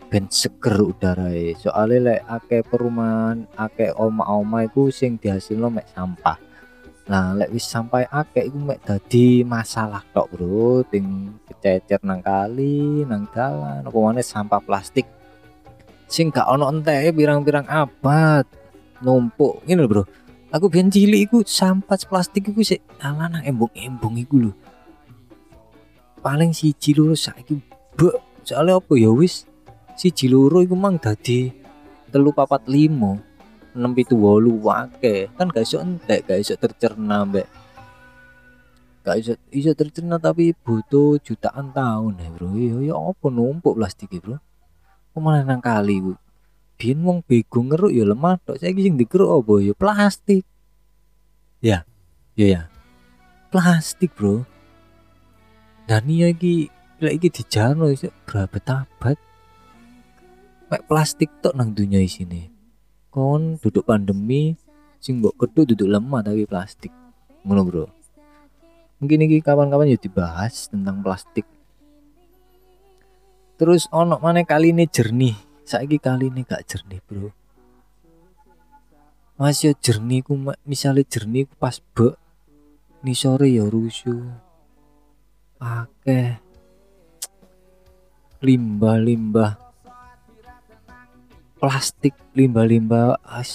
ben 0.07 0.31
seger 0.31 0.79
udarae. 0.79 1.59
Soalnya 1.59 2.14
lek 2.14 2.20
akeh 2.31 2.62
perumahan 2.62 3.50
akeh 3.59 3.90
oma-oma 3.98 4.62
iku 4.62 4.94
sing 4.94 5.18
dihasilno 5.18 5.74
mek 5.74 5.90
sampah 5.90 6.45
Nah, 7.07 7.38
lek 7.38 7.55
wis 7.55 7.62
sampai 7.62 8.03
akeh 8.11 8.51
iku 8.51 8.59
mek 8.59 8.83
dadi 8.83 9.47
masalah 9.47 10.03
tok, 10.11 10.27
Bro. 10.35 10.83
Ting 10.90 11.38
kececer 11.47 12.03
nang 12.03 12.19
kali, 12.19 13.07
nang 13.07 13.31
dalan, 13.31 13.87
maneh 13.87 14.27
sampah 14.27 14.59
plastik. 14.59 15.07
Sing 16.11 16.35
gak 16.35 16.51
ono 16.51 16.66
enteke 16.66 17.14
pirang-pirang 17.14 17.66
abad 17.71 18.42
numpuk 19.07 19.62
ngene 19.62 19.87
lho, 19.87 19.90
Bro. 19.90 20.05
Aku 20.51 20.66
biyen 20.66 20.90
cilik 20.90 21.31
iku 21.31 21.38
sampah 21.47 21.95
plastik 22.07 22.51
iku 22.51 22.62
sik 22.62 22.83
ala 22.99 23.31
nang 23.31 23.42
embung-embung 23.47 24.19
iku 24.19 24.51
lho. 24.51 24.53
Paling 26.23 26.51
siji 26.51 26.90
loro 26.90 27.14
saiki 27.14 27.55
bek. 27.95 28.19
Soalnya 28.47 28.79
apa 28.79 28.95
ya 28.95 29.11
wis 29.11 29.47
siji 29.99 30.31
loro 30.31 30.62
iku 30.62 30.79
mang 30.79 30.99
dadi 31.03 31.51
telu 32.11 32.31
papat 32.31 32.66
limo 32.71 33.19
enam 33.77 33.93
pitu 33.93 34.17
wolu 34.17 34.57
wake 34.65 35.29
kan 35.37 35.53
gak 35.53 35.69
iso 35.69 35.79
entek 35.79 36.25
gak 36.25 36.41
iso 36.41 36.57
tercerna 36.57 37.29
mbek. 37.29 37.47
Gak 39.05 39.17
iso 39.21 39.33
iso 39.53 39.71
tercerna 39.77 40.17
tapi 40.17 40.57
butuh 40.57 41.21
jutaan 41.21 41.71
tahun 41.77 42.17
ya 42.17 42.29
bro. 42.33 42.49
Iya 42.57 42.77
ya 42.91 42.95
apa 42.97 43.27
numpuk 43.29 43.77
plastik 43.77 44.17
bro? 44.19 44.41
Kok 45.12 45.21
malah 45.21 45.45
nang 45.45 45.61
kali 45.61 46.01
bu? 46.01 46.17
Biyen 46.77 47.05
wong 47.05 47.21
bego 47.25 47.61
ngeruk 47.61 47.93
ya 47.93 48.05
lemah 48.09 48.41
tok 48.43 48.61
saiki 48.61 48.85
sing 48.85 48.97
dikeruk 48.97 49.31
apa? 49.45 49.55
Ya 49.61 49.73
plastik. 49.77 50.45
Ya. 51.61 51.85
Ya 52.35 52.47
ya. 52.49 52.62
Plastik 53.53 54.17
bro. 54.17 54.49
Dan 55.87 56.11
iya 56.11 56.33
iki 56.33 56.73
lek 56.97 57.21
iki 57.21 57.29
dijano 57.29 57.93
iso 57.93 58.09
berapa 58.25 58.57
abad 58.89 59.21
mek 60.67 60.83
plastik 60.89 61.31
tok 61.45 61.55
nang 61.55 61.77
dunia 61.77 62.01
sini 62.09 62.56
kon 63.16 63.57
duduk 63.57 63.88
pandemi 63.88 64.52
sing 65.00 65.24
mbok 65.24 65.40
keduk 65.40 65.72
duduk 65.72 65.88
lemah 65.88 66.20
tapi 66.20 66.44
plastik. 66.44 66.92
Ngono 67.48 67.64
bro. 67.64 67.85
Mungkin 69.00 69.24
ini 69.24 69.40
kapan-kapan 69.40 69.96
ya 69.96 69.96
dibahas 69.96 70.68
tentang 70.68 71.00
plastik. 71.00 71.48
Terus 73.57 73.88
ono 73.88 74.20
mana 74.20 74.44
kali 74.44 74.76
ini 74.76 74.85
jernih. 74.85 75.33
Saiki 75.64 75.96
kali 75.96 76.29
ini 76.29 76.44
gak 76.44 76.68
jernih 76.68 77.00
bro. 77.09 77.33
Masih 79.40 79.72
jernih 79.81 80.20
ku 80.20 80.37
misalnya 80.68 81.00
jernih 81.09 81.48
ku 81.48 81.57
pas 81.57 81.81
be 81.96 82.12
ni 83.00 83.16
sore 83.16 83.48
ya 83.48 83.64
rusuh. 83.64 84.29
Akeh. 85.57 86.37
Limbah-limbah 88.44 89.65
plastik 91.57 92.12
limbah-limbah 92.37 93.16
as 93.25 93.53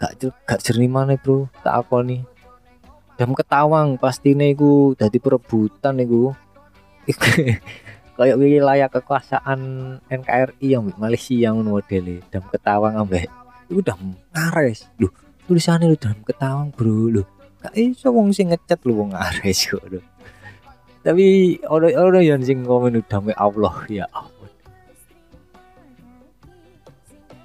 gak 0.00 0.16
gak 0.48 0.60
jernih 0.64 0.88
mana 0.88 1.16
bro? 1.16 1.48
Tak 1.64 1.84
apa 1.84 2.04
nih. 2.04 2.24
Dam 3.20 3.36
ketawang 3.36 4.00
pasti 4.00 4.32
iku 4.32 4.96
dadi 4.96 5.20
perebutan 5.20 6.00
iku. 6.00 6.32
Kayak 8.20 8.36
wilayah 8.36 8.88
kekuasaan 8.92 9.60
NKRI 10.12 10.76
yang 10.76 10.92
Malaysia 11.00 11.32
yang 11.32 11.64
model 11.64 12.20
dam 12.28 12.44
ketawang 12.52 13.00
ambek. 13.00 13.32
Itu 13.68 13.80
udah 13.80 13.96
ngares. 14.36 14.92
Loh 15.00 15.12
tulisannya 15.48 15.88
lu 15.88 15.96
dam 15.96 16.20
ketawang 16.24 16.68
bro 16.72 17.08
loh. 17.08 17.26
Gak 17.60 17.76
iso 17.76 18.12
wong 18.12 18.32
sing 18.32 18.52
ngecat 18.52 18.80
lu 18.84 19.00
wong 19.00 19.16
ngares 19.16 19.68
kok 19.68 19.84
loh. 19.88 20.04
Tapi 21.00 21.56
orang-orang 21.64 22.24
yang 22.24 22.40
sing 22.44 22.60
komen 22.64 23.00
udah 23.00 23.20
Allah 23.40 23.76
ya 23.88 24.04
Allah 24.12 24.39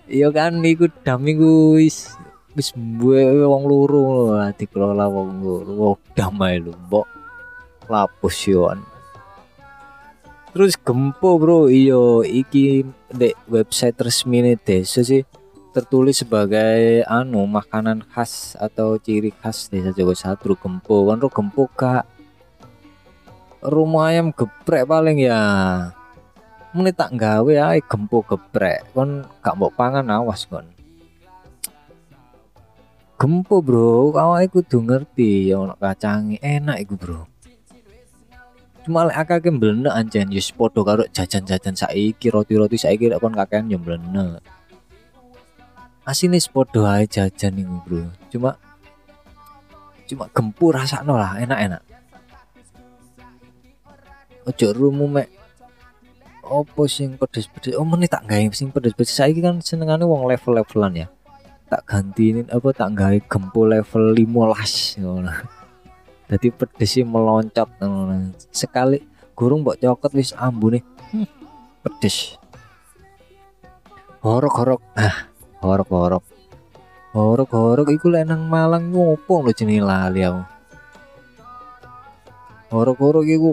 iya 0.09 0.29
kan 0.29 0.61
iku 0.61 0.89
dam 1.03 1.25
iku 1.25 1.77
wis 1.79 2.13
wis 2.55 2.71
wong 2.75 3.63
loro 3.67 4.35
dikelola 4.55 5.05
wong 5.09 5.43
loro. 5.43 5.71
Wong 5.73 5.99
damai 6.17 6.61
lho 6.61 6.73
mbok. 6.87 7.07
Lapus 7.85 8.49
yoan 8.49 8.81
terus 10.55 10.79
gempo 10.79 11.35
bro. 11.35 11.67
Iyo 11.67 12.23
iki 12.23 12.87
dek 13.11 13.35
website 13.51 13.99
resmi 13.99 14.55
desa 14.55 15.03
sih 15.03 15.27
tertulis 15.75 16.23
sebagai 16.23 17.03
anu 17.03 17.43
makanan 17.43 18.07
khas 18.07 18.55
atau 18.55 18.95
ciri 18.95 19.35
khas 19.35 19.67
desa 19.67 19.91
Jawa 19.91 20.15
Satu 20.15 20.55
gempo. 20.55 21.11
Kan 21.11 21.19
ro 21.19 21.27
gempo 21.27 21.67
kak. 21.67 22.07
Rumah 23.59 24.15
ayam 24.15 24.31
geprek 24.31 24.87
paling 24.87 25.27
ya 25.27 25.41
muni 26.75 26.91
tak 26.91 27.15
gawe 27.15 27.53
ae 27.71 27.79
gempo 27.79 28.19
geprek. 28.27 28.91
Kon 28.91 29.23
gak 29.39 29.55
mbok 29.55 29.71
pangan 29.79 30.11
awas 30.11 30.43
kon. 30.43 30.67
Gempo 33.15 33.63
bro. 33.63 34.11
Awake 34.11 34.51
kudu 34.51 34.83
ngerti 34.83 35.55
ya 35.55 35.63
ono 35.63 35.79
kacangi 35.79 36.35
enak 36.43 36.83
iku 36.83 36.95
bro. 36.99 37.21
Cuma 38.83 39.07
lek 39.07 39.17
akake 39.17 39.49
mblene 39.49 39.89
anjen 39.89 40.29
yo 40.29 40.37
padha 40.53 40.81
karo 40.85 41.03
jajan-jajan 41.09 41.73
saiki 41.73 42.29
roti-roti 42.29 42.77
saiki 42.77 43.09
lek 43.09 43.17
kon 43.17 43.33
kakean 43.33 43.71
yo 43.71 43.81
mblene 43.81 44.43
asine 46.05 46.37
padha 46.53 47.01
ae 47.01 47.09
jajan 47.09 47.55
iku 47.55 47.75
bro. 47.81 48.03
Cuma 48.29 48.51
cuma 50.05 50.29
gempo 50.29 50.65
rasakno 50.69 51.17
lah 51.17 51.39
enak-enak. 51.41 51.81
Ojo 54.45 54.67
rumu 54.77 55.09
mek 55.09 55.44
opo 56.45 56.85
sing 56.85 57.17
pedes-pedes? 57.17 57.75
Oh 57.75 57.85
menit 57.85 58.13
tak 58.13 58.29
gawe 58.29 58.45
sing 58.53 58.69
pedes-pedes. 58.69 59.11
Saiki 59.11 59.41
kan 59.41 59.59
senengane 59.59 60.05
wong 60.05 60.29
level-levelan 60.29 60.93
ya. 61.05 61.07
Tak 61.65 61.81
gantiin 61.89 62.45
apa 62.53 62.69
tak 62.71 62.93
gawe 62.93 63.17
gempo 63.25 63.65
level 63.65 64.13
15 64.13 65.01
ngono. 65.01 65.33
Dadi 66.29 66.47
pedesnya 66.53 67.03
meloncat 67.05 67.69
ngono. 67.81 68.33
Sekali 68.53 69.01
gurung 69.35 69.65
mbok 69.65 69.81
cokot 69.81 70.11
wis 70.13 70.31
ambune 70.37 70.85
hmm, 71.11 71.27
pedes. 71.83 72.37
Horok-horok. 74.21 74.81
Ah 74.97 75.35
horok-horok. 75.65 76.23
Horok-horok 77.15 77.87
iku 77.95 78.11
lek 78.11 78.27
nang 78.27 78.45
Malang 78.45 78.93
ngopo 78.93 79.41
lho 79.41 79.51
jenenge 79.55 79.81
lali 79.81 80.21
aku. 80.21 80.43
Horok-horok 82.75 83.25
iku 83.25 83.51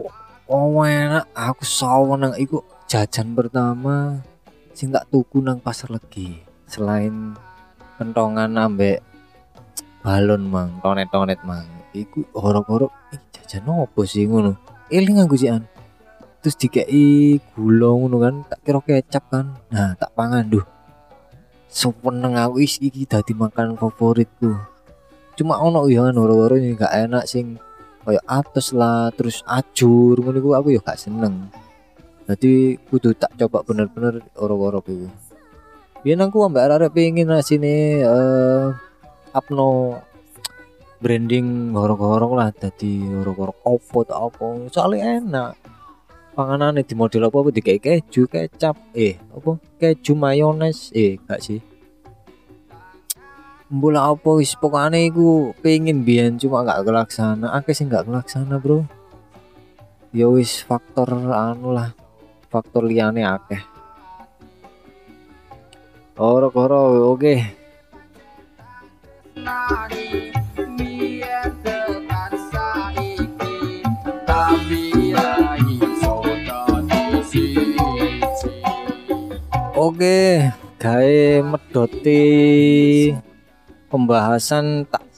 oh 0.50 0.82
enak 0.84 1.30
aku 1.32 1.62
saweneng 1.64 2.36
iku 2.36 2.60
jajan 2.92 3.32
pertama 3.32 4.20
sing 4.76 4.92
tak 4.92 5.08
tuku 5.08 5.40
nang 5.40 5.64
pasar 5.64 5.88
legi. 5.88 6.44
Selain 6.68 7.32
kentongan 7.96 8.52
ambek 8.52 9.00
balon 10.04 10.44
mang. 10.44 10.76
Tonet-tonet 10.84 11.40
mang. 11.40 11.64
Iku 11.96 12.28
horok-horok 12.36 12.92
eh, 13.16 13.20
jajan 13.32 13.64
opo 13.88 14.04
sih 14.04 14.28
ngono? 14.28 14.60
Eling 14.92 15.24
aku 15.24 15.40
sih 15.40 15.48
terus 16.44 16.58
dikei 16.60 17.40
gula 17.56 17.96
ngono 17.96 18.16
kan 18.20 18.34
tak 18.44 18.60
kira 18.60 18.84
kecap 18.84 19.24
kan. 19.32 19.56
Nah 19.72 19.96
tak 19.96 20.12
pangan 20.12 20.52
duh. 20.52 20.66
Seneng 21.72 22.36
aku 22.36 22.60
is 22.60 22.76
iki 22.76 23.08
dadi 23.08 23.32
makan 23.32 23.80
favoritku. 23.80 24.52
Cuma 25.32 25.56
ono 25.64 25.88
ya 25.88 26.12
kan 26.12 26.20
horo-horo 26.20 26.60
gak 26.76 26.92
enak 27.08 27.24
sing 27.24 27.56
kayak 28.04 28.20
atas 28.28 28.76
lah 28.76 29.08
terus 29.16 29.40
ajur 29.48 30.20
ngono 30.20 30.44
aku 30.52 30.76
ya 30.76 30.80
gak 30.84 31.00
seneng 31.00 31.48
jadi 32.30 32.78
kudu 32.86 33.14
tak 33.18 33.34
coba 33.38 33.66
bener-bener 33.66 34.22
orok-orok 34.38 34.86
itu 34.92 35.08
biar 36.02 36.18
aku 36.18 36.50
ambek 36.50 36.66
arek 36.66 36.90
pengen 36.94 37.30
sini 37.46 38.02
uh, 38.02 38.74
upno 39.30 40.02
branding 41.02 41.74
horok-horok 41.74 42.32
lah 42.38 42.48
dadi 42.54 43.06
horok-horok 43.06 43.58
opo 43.66 43.98
tak 44.06 44.18
opo 44.18 44.70
soalnya 44.70 45.18
enak. 45.18 45.52
Panganan 46.32 46.80
di 46.80 46.94
model 46.96 47.28
apa 47.28 47.52
di 47.52 47.60
kayak 47.60 47.82
keju 47.84 48.24
kecap 48.24 48.78
eh 48.96 49.20
apa 49.30 49.58
keju 49.76 50.16
mayones 50.16 50.94
eh 50.96 51.20
gak 51.22 51.42
sih. 51.44 51.60
Mbula 53.68 54.10
apa 54.14 54.30
wis 54.40 54.56
pokoknya 54.56 54.96
iku 55.06 55.52
pengen 55.60 56.06
biyen 56.06 56.40
cuma 56.40 56.64
gak 56.64 56.88
kelaksana 56.88 57.52
akeh 57.52 57.76
sih 57.76 57.84
gak 57.84 58.08
kelaksana 58.08 58.56
bro. 58.62 58.86
Ya 60.10 60.26
wis 60.30 60.64
faktor 60.64 61.08
anu 61.14 61.76
lah 61.76 61.92
faktor 62.52 62.84
liane 62.84 63.24
akeh. 63.24 63.64
Oke. 66.20 67.34
Iso 75.72 76.14
dadi 76.44 77.20
siji 77.24 77.80
Oke, 79.72 80.52
gawe 80.76 81.20
medoti 81.40 82.20
pembahasan 83.88 84.84
tak 84.84 85.08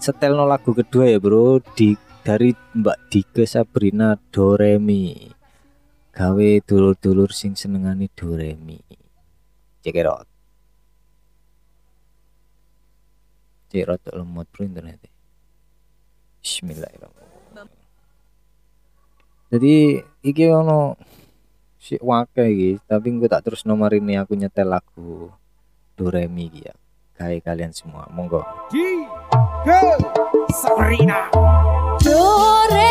setelno 0.00 0.48
lagu 0.48 0.72
kedua 0.72 1.12
ya 1.12 1.20
bro. 1.20 1.60
Di 1.76 1.92
dari 2.24 2.50
Mbak 2.50 2.98
Dike 3.12 3.44
Sabrina 3.46 4.18
Doremi 4.32 5.35
gawe 6.16 6.48
dulur-dulur 6.64 7.28
sing 7.28 7.52
senengani 7.52 8.08
Doremi. 8.08 8.80
Cekerot 9.84 10.24
cekerot 13.76 14.00
lemot 14.16 14.48
bro 14.48 14.64
internet 14.64 15.04
Bismillahirrahmanirrahim. 16.40 17.68
Jadi 19.52 19.76
iki 20.24 20.44
ono 20.48 20.96
si 21.76 22.00
wake 22.00 22.44
iki 22.48 22.70
tapi 22.88 23.12
gue 23.20 23.28
tak 23.28 23.44
terus 23.44 23.68
nomor 23.68 23.92
ini 23.92 24.16
aku 24.16 24.32
nyetel 24.32 24.72
lagu 24.72 25.28
Doremi 25.92 26.48
iki 26.48 26.64
ya. 26.64 26.74
Kayak 27.16 27.44
kalian 27.44 27.72
semua 27.76 28.08
monggo. 28.08 28.40
Sabrina. 30.52 31.28
Do 32.00 32.20
re 32.72 32.86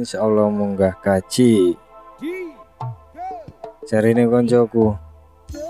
insya 0.00 0.24
Allah 0.24 0.48
munggah 0.48 0.96
gaji. 1.04 1.76
Cari 3.84 4.16
ini 4.16 4.24
koncoku. 4.24 4.96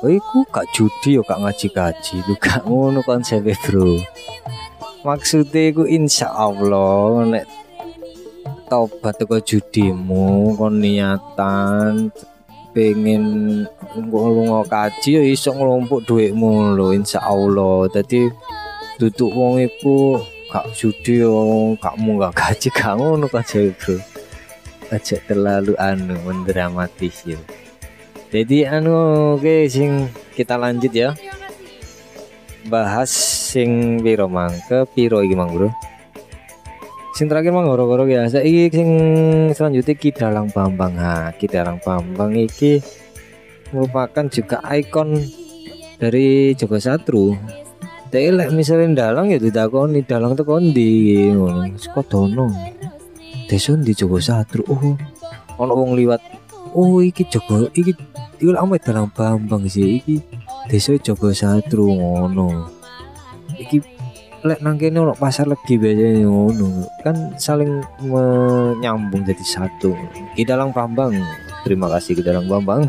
Oh, 0.05 0.11
iku 0.13 0.47
gak 0.53 0.71
judi 0.77 1.19
yo 1.19 1.27
gak 1.27 1.41
ngaji 1.41 1.67
gaji, 1.73 2.17
lu 2.29 2.37
gak 2.39 2.63
ngono 2.69 3.01
konsepnya 3.03 3.57
bro. 3.65 3.97
Maksudnya 5.03 5.73
iku 5.73 5.89
insya 5.89 6.31
Allah 6.31 7.25
nek 7.27 7.45
tobat 8.71 9.19
teko 9.19 9.43
judimu 9.43 10.55
kon 10.55 10.79
niatan 10.79 12.13
pengen 12.71 13.25
ngelungo 13.99 14.63
kaji 14.69 15.11
ya 15.19 15.23
iso 15.27 15.51
ngelompok 15.51 16.07
duitmu 16.07 16.79
lho 16.79 16.95
insya 16.95 17.19
Allah 17.25 17.91
jadi 17.91 18.31
duduk 19.03 19.33
wong 19.35 19.59
iku 19.65 20.23
gak 20.55 20.71
judi 20.79 21.19
yo 21.19 21.75
gak 21.83 21.99
munggah 21.99 22.31
gaji 22.31 22.71
gak 22.71 22.95
ngono 22.95 23.27
kan 23.27 23.43
bro 23.49 24.20
aja 24.91 25.17
terlalu 25.25 25.79
anu 25.79 26.19
mendramatis 26.27 27.23
yo. 27.23 27.39
Jadi 28.31 28.63
anu 28.63 28.95
oke 29.39 29.67
sing 29.67 30.07
kita 30.39 30.55
lanjut 30.55 30.95
ya. 30.95 31.11
Bahas 32.71 33.11
sing 33.51 34.03
piro 34.05 34.31
mang? 34.31 34.55
Ke 34.71 34.87
piro 34.87 35.23
iki 35.23 35.35
mang 35.35 35.51
bro? 35.51 35.71
Sing 37.19 37.27
terakhir 37.27 37.51
mang 37.51 37.67
goro-goro 37.67 38.07
ya. 38.07 38.31
Saiki 38.31 38.71
sing 38.71 38.91
selanjutnya 39.51 39.95
Ki 39.99 40.11
Dalang 40.15 40.47
Bambang. 40.55 40.95
Ha 40.95 41.35
Ki 41.35 41.51
Dalang 41.51 41.83
Bambang 41.83 42.39
iki 42.39 42.79
merupakan 43.75 44.27
juga 44.31 44.63
ikon 44.63 45.19
dari 45.99 46.55
Joko 46.55 46.79
Satru. 46.79 47.35
Tapi 48.11 48.31
misalnya 48.55 49.11
dalang 49.11 49.31
ya 49.31 49.39
didakoni. 49.39 50.07
Dalang 50.07 50.39
tuh 50.39 50.47
kondi 50.47 51.31
ngono. 51.35 51.67
Saka 51.79 52.03
dono 52.07 52.80
desa 53.51 53.75
di 53.75 53.91
Joko 53.99 54.23
Satru 54.23 54.63
oh 54.71 54.95
ono 55.59 55.73
wong 55.75 55.99
liwat. 55.99 56.23
Oh 56.71 57.03
iki 57.03 57.27
Joko 57.27 57.67
iki 57.75 57.91
iki 58.39 58.55
ame 58.55 58.79
dalang 58.79 59.11
Bambang 59.11 59.67
sih 59.67 59.99
iki 59.99 60.23
desa 60.71 60.95
Joko 60.95 61.35
Satru 61.35 61.91
ngono. 61.91 62.71
Iki 63.59 63.83
lek 64.47 64.63
nang 64.63 64.79
kene 64.79 65.03
ono 65.03 65.19
pasar 65.19 65.51
legi 65.51 65.75
biasanya 65.75 66.31
ngono. 66.31 66.87
Kan 67.03 67.35
saling 67.43 67.83
menyambung 68.07 69.27
jadi 69.27 69.43
satu. 69.43 69.99
Ki 70.39 70.47
Dalang 70.47 70.71
Bambang 70.71 71.19
terima 71.67 71.91
kasih 71.91 72.15
Ki 72.15 72.23
Dalang 72.23 72.47
Bambang. 72.47 72.87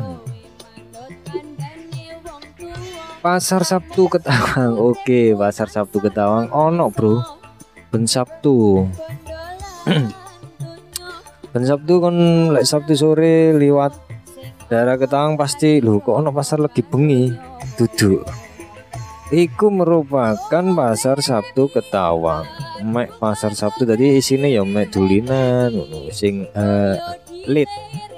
Pasar 3.25 3.65
Sabtu 3.65 4.13
Ketawang 4.13 4.77
oke 4.93 5.33
Pasar 5.33 5.73
Sabtu 5.73 5.97
Ketawang. 6.05 6.53
Ono 6.53 6.93
bro. 6.93 7.41
Ben 7.91 8.07
Sabtu 8.07 8.87
ben 11.51 11.67
Sabtu 11.67 11.99
kan 11.99 12.15
lek 12.55 12.63
Sabtu 12.63 12.95
sore 12.95 13.51
liwat 13.59 13.91
daerah 14.71 14.95
Ketawang 14.95 15.35
pasti 15.35 15.83
lho 15.83 15.99
kok 15.99 16.15
ono 16.23 16.31
pasar 16.31 16.63
legi 16.63 16.79
bengi? 16.79 17.27
Duduk. 17.75 18.23
Iku 19.31 19.67
merupakan 19.71 20.65
pasar 20.75 21.19
Sabtu 21.19 21.67
Ketawang. 21.71 22.47
Mek 22.87 23.19
pasar 23.19 23.51
Sabtu 23.51 23.83
tadi 23.83 24.15
isinya 24.15 24.47
ya 24.47 24.63
mek 24.63 24.95
dulinan 24.95 25.75
sing 26.15 26.47
eh, 26.55 26.95
lit 27.47 27.71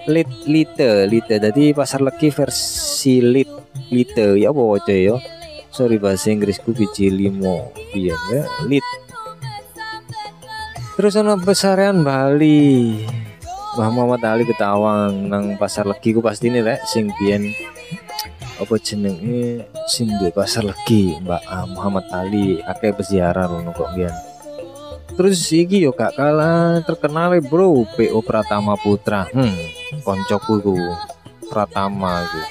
lit 0.05 0.29
lite 0.45 1.09
lite. 1.09 1.35
Tadi 1.41 1.73
pasar 1.73 2.05
legi 2.05 2.29
versi 2.29 3.17
lit 3.17 3.49
lite. 3.89 4.37
Ya 4.37 4.53
apa 4.53 4.61
waca 4.61 4.93
ya? 4.93 5.17
Sorry 5.73 5.97
bahasa 5.97 6.29
Inggrisku 6.29 6.69
biji 6.69 7.09
limo. 7.09 7.73
Piye 7.93 8.13
ya? 8.29 8.45
Lit 8.69 8.85
terus 10.93 11.17
ana 11.17 11.37
pesarian 11.37 12.05
Bali. 12.05 13.01
Mbah 13.73 13.89
Muhammad 13.89 14.21
Ali 14.21 14.45
Ketawang 14.45 15.25
nang 15.25 15.57
pasar 15.57 15.89
legi 15.89 16.13
ku 16.13 16.21
pasti 16.21 16.53
ini 16.53 16.61
rek 16.61 16.85
sing 16.85 17.09
biyen 17.17 17.49
apa 18.61 18.77
jenenge 18.77 19.65
sing 19.89 20.13
duwe 20.21 20.29
pasar 20.29 20.61
legi 20.61 21.17
Mbak 21.25 21.43
ah, 21.49 21.65
Muhammad 21.65 22.05
Ali 22.13 22.61
akeh 22.61 22.93
peziarah 22.93 23.49
ngono 23.49 23.73
kok 23.73 23.97
biyen. 23.97 24.13
Terus 25.13 25.41
iki 25.49 25.85
yo 25.85 25.93
gak 25.93 26.17
kalah 26.17 26.81
terkenal 26.85 27.37
bro 27.41 27.85
PO 27.97 28.21
Pratama 28.21 28.77
Putra. 28.77 29.25
Hmm 29.33 29.83
koncoku 30.01 30.57
iku 30.57 30.75
Pratama 31.49 32.25
iku. 32.25 32.41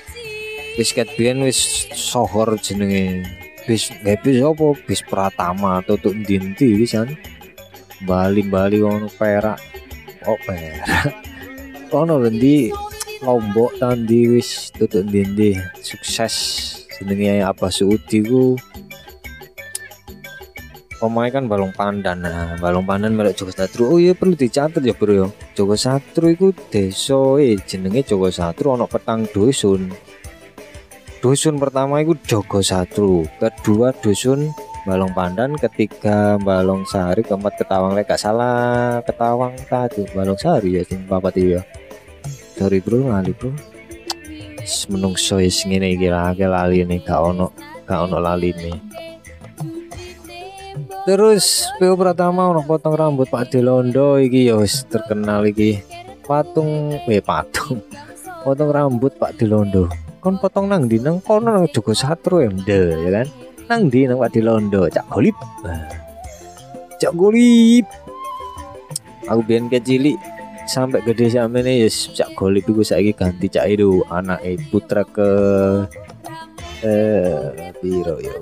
Wis 0.79 0.95
ket 0.95 1.11
biyen 1.19 1.43
wis 1.43 1.91
sohor 1.91 2.55
jenenge 2.63 3.27
bis 3.67 3.91
gak 4.03 4.23
bis 4.23 4.39
apa? 4.43 4.67
Bis 4.87 5.03
Pratama 5.03 5.83
tutuk 5.83 6.15
ndi-ndi 6.15 6.79
wisan 6.79 7.19
Bali 8.03 8.43
Bali 8.43 8.83
ono 8.83 9.07
Perak. 9.07 9.59
Oh 10.27 10.39
Perak? 10.43 11.11
Ono 11.93 12.19
ndi 12.25 12.73
Lombok 13.21 13.77
tandi 13.77 14.27
wis 14.33 14.73
tutuk 14.75 15.07
ndi 15.07 15.55
sukses 15.85 16.35
jenenge 16.97 17.45
apa 17.45 17.71
Saudi 17.71 18.19
ku. 18.25 18.57
Pemain 20.99 21.31
kan 21.35 21.51
balong 21.51 21.75
pandan 21.75 22.23
nah 22.23 22.55
balong 22.63 22.87
pandan 22.87 23.15
melok 23.15 23.35
Joko 23.35 23.53
Satru. 23.55 23.91
Oh 23.91 23.99
iya 23.99 24.15
perlu 24.15 24.39
dicatat 24.39 24.83
ya 24.83 24.95
bro 24.95 25.13
ya. 25.13 25.27
Joko 25.55 25.75
Satru 25.75 26.31
iku 26.31 26.55
desa 26.71 27.39
eh 27.43 27.59
jenenge 27.63 28.07
Joko 28.07 28.31
Satru 28.31 28.75
ono 28.75 28.87
petang 28.87 29.27
dusun. 29.31 29.91
Dusun 31.23 31.59
pertama 31.63 32.03
itu 32.03 32.19
Joko 32.27 32.59
Satru 32.63 33.27
kedua 33.39 33.95
dusun 33.99 34.51
Balong 34.83 35.15
Pandan 35.15 35.55
ketiga 35.55 36.35
Balong 36.43 36.83
Sari 36.87 37.23
keempat 37.23 37.55
Ketawang. 37.55 37.95
Lek 37.95 38.11
salah 38.19 38.99
Ketawang 39.07 39.55
tadi. 39.71 40.03
Balong 40.11 40.39
Sari 40.39 40.79
ya 40.79 40.83
sing 40.83 41.07
papat 41.07 41.39
iya. 41.39 41.61
Sorry 42.59 42.83
bro 42.83 43.11
lali 43.11 43.31
bro. 43.31 43.55
Menungso 44.91 45.43
wis 45.43 45.67
ngene 45.67 45.95
iki 45.95 46.07
akeh 46.07 46.47
lali 46.47 46.87
nih 46.87 47.03
gak 47.03 47.19
ono 47.19 47.51
gak 47.83 48.07
ono 48.07 48.23
lali 48.23 48.55
nih 48.55 49.03
terus 51.03 51.67
PO 51.83 51.99
Pratama 51.99 52.47
ono 52.47 52.63
potong 52.63 52.95
rambut 52.95 53.27
Pak 53.27 53.51
Delondo 53.51 54.23
iki 54.23 54.47
ya 54.47 54.59
terkenal 54.87 55.43
iki. 55.51 55.83
Patung 56.23 57.03
eh 57.11 57.19
patung. 57.19 57.83
Potong 58.47 58.71
rambut 58.71 59.11
Pak 59.19 59.35
Delondo. 59.35 59.91
Kon 60.23 60.39
potong 60.39 60.71
nang 60.71 60.87
di 60.87 61.03
nang 61.03 61.19
kono 61.19 61.51
nang 61.51 61.67
Joko 61.75 61.91
Satru 61.91 62.47
ya 62.47 62.51
ya 62.55 63.11
kan 63.11 63.27
nang 63.69 63.91
di 63.91 64.07
nang 64.07 64.19
Pak 64.19 64.33
Delondo 64.35 64.89
cak 64.89 65.07
golip. 65.11 65.37
Nah, 65.63 65.87
cak 66.99 67.13
golip. 67.15 67.87
Aku 69.31 69.41
biyen 69.47 69.71
kecil 69.71 70.19
sampai 70.67 71.03
gede 71.03 71.31
sampe 71.31 71.63
nih 71.63 71.87
yes, 71.87 72.11
cak 72.15 72.35
golip 72.35 72.67
iku 72.67 72.83
saiki 72.83 73.15
ganti 73.15 73.47
cak 73.47 73.67
itu 73.71 74.03
anak 74.11 74.43
putra 74.71 75.07
ke 75.07 75.31
eh 76.83 77.73
piro 77.79 78.19
yo? 78.19 78.35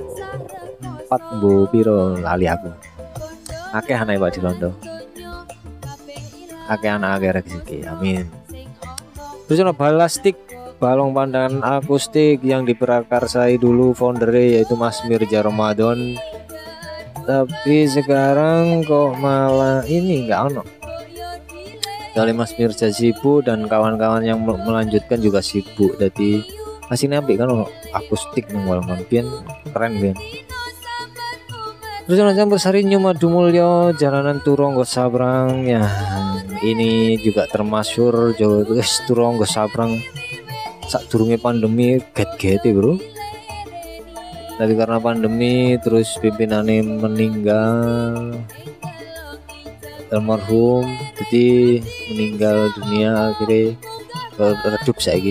Empat 0.80 1.22
bu 1.42 1.68
piro? 1.68 2.16
Lali 2.16 2.48
aku. 2.48 2.70
Akeh 3.76 3.94
anak 3.94 4.18
Pak 4.18 4.32
Delondo 4.38 4.72
akeh 6.70 6.86
anak 6.86 7.18
akeh 7.18 7.30
rezeki 7.34 7.78
amin. 7.90 8.24
Terus 9.50 9.66
ada 9.66 9.74
balastik 9.74 10.38
balong 10.81 11.12
pandangan 11.12 11.61
akustik 11.61 12.41
yang 12.41 12.64
diperakarsai 12.64 13.61
dulu 13.61 13.93
foundernya 13.93 14.59
yaitu 14.59 14.74
Mas 14.81 15.05
Mirja 15.05 15.45
Ramadan. 15.45 16.16
Tapi 17.28 17.85
sekarang 17.85 18.81
kok 18.89 19.20
malah 19.20 19.85
ini 19.85 20.24
nggak 20.24 20.41
ono. 20.51 20.64
Kali 22.16 22.33
Mas 22.33 22.57
Mirja 22.57 22.89
sibuk 22.89 23.45
dan 23.45 23.68
kawan-kawan 23.68 24.24
yang 24.24 24.41
mel- 24.41 24.59
melanjutkan 24.64 25.20
juga 25.20 25.45
sibuk. 25.45 26.01
Jadi 26.01 26.43
masih 26.91 27.07
nabi 27.07 27.39
kan 27.39 27.47
ono 27.47 27.70
akustik 27.95 28.51
nih 28.51 28.66
balong 28.66 29.07
pian 29.07 29.22
keren 29.70 29.95
pian 30.03 30.18
terus 32.11 32.26
ada 32.26 32.35
campur 32.35 32.59
sari 32.59 32.83
Madu 32.83 33.31
Mulyo 33.31 33.95
jalanan 33.95 34.43
Turonggo 34.43 34.83
Sabrang. 34.83 35.62
Ya 35.62 35.87
ini 36.66 37.14
juga 37.22 37.47
termasyur 37.47 38.35
jauh 38.35 38.66
Turonggo 39.07 39.47
Sabrang 39.47 40.03
saat 40.91 41.07
turunnya 41.07 41.38
pandemi 41.38 42.03
get-get 42.18 42.66
bro. 42.66 42.99
Tapi 44.59 44.72
karena 44.74 44.99
pandemi 44.99 45.78
terus 45.78 46.18
pimpinannya 46.18 46.82
meninggal 46.99 48.34
almarhum 50.11 50.82
jadi 51.14 51.78
meninggal 52.11 52.74
dunia 52.74 53.30
akhirnya 53.30 53.78
redup 54.43 54.99
saya 54.99 55.30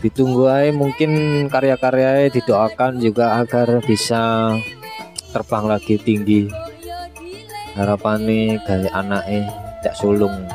ditunggu 0.00 0.48
aja 0.48 0.72
mungkin 0.72 1.10
karya-karyanya 1.52 2.32
didoakan 2.32 3.02
juga 3.02 3.42
agar 3.42 3.84
bisa 3.84 4.54
terbang 5.34 5.64
lagi 5.68 6.00
tinggi. 6.00 6.48
Harapannya 7.76 8.58
gaya 8.64 8.90
anaknya 8.96 9.52
tidak 9.80 9.94
sulung 10.00 10.48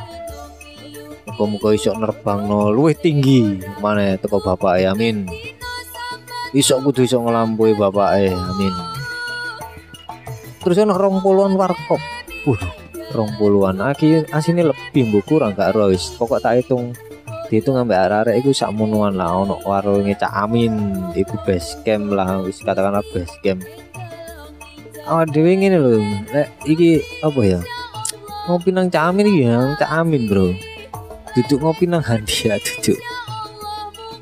muka-muka 1.36 1.76
nerbang 1.76 2.40
no 2.48 2.72
luwih 2.72 2.96
tinggi 2.96 3.60
mana 3.84 4.16
teko 4.16 4.40
bapak 4.40 4.80
e 4.80 4.84
amin 4.88 5.28
isok 6.56 6.88
kudu 6.88 7.04
ngelampaui 7.12 7.76
bapak 7.76 8.10
e 8.24 8.28
amin 8.32 8.74
terus 10.64 10.80
ana 10.80 10.96
rong 10.96 11.20
puluhan 11.20 11.60
warkop 11.60 12.00
rong 13.16 13.32
puluhan. 13.40 13.80
Aki 13.80 14.30
asine 14.36 14.68
lebih 14.68 15.08
mbok 15.10 15.24
kurang 15.26 15.56
gak 15.56 15.74
wis. 15.88 16.14
Pokok 16.20 16.44
tak 16.44 16.60
hitung 16.60 16.92
dihitung 17.48 17.80
ambek 17.80 17.96
arek-arek 17.96 18.42
iku 18.42 18.50
sak 18.52 18.74
munuan 18.74 19.16
lah 19.16 19.30
ono 19.32 19.62
warunge 19.64 20.18
Cak 20.18 20.34
Amin 20.34 20.74
iku 21.14 21.38
base 21.46 21.78
camp 21.86 22.10
lah 22.12 22.42
wis 22.44 22.60
katakanlah 22.60 23.06
base 23.16 23.32
camp. 23.40 23.64
Awak 25.06 25.30
dhewe 25.30 25.54
ngene 25.54 25.78
lho, 25.78 26.02
lek 26.34 26.50
iki 26.66 26.98
apa 27.22 27.42
ya? 27.46 27.62
Ngopi 28.50 28.74
nang 28.74 28.90
Cak 28.90 29.14
Amin 29.14 29.30
ya, 29.38 29.78
Cak 29.78 29.92
Amin, 29.94 30.26
Bro. 30.26 30.58
Duduk 31.36 31.60
ngopi 31.60 31.84
nang 31.84 32.00
Handia 32.00 32.56
duduk. 32.66 32.96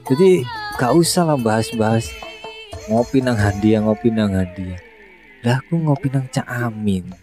Jadi 0.09 0.41
gak 0.81 0.97
usah 0.97 1.29
lah 1.29 1.37
bahas-bahas 1.37 2.09
ngopi 2.89 3.21
nang 3.21 3.37
Handia, 3.37 3.85
ngopi 3.85 4.09
nang 4.09 4.33
Handia. 4.33 4.81
Lah 5.45 5.61
aku 5.61 5.77
ngopi 5.77 6.09
nang 6.09 6.25
Cak 6.33 6.49
Amin. 6.49 7.13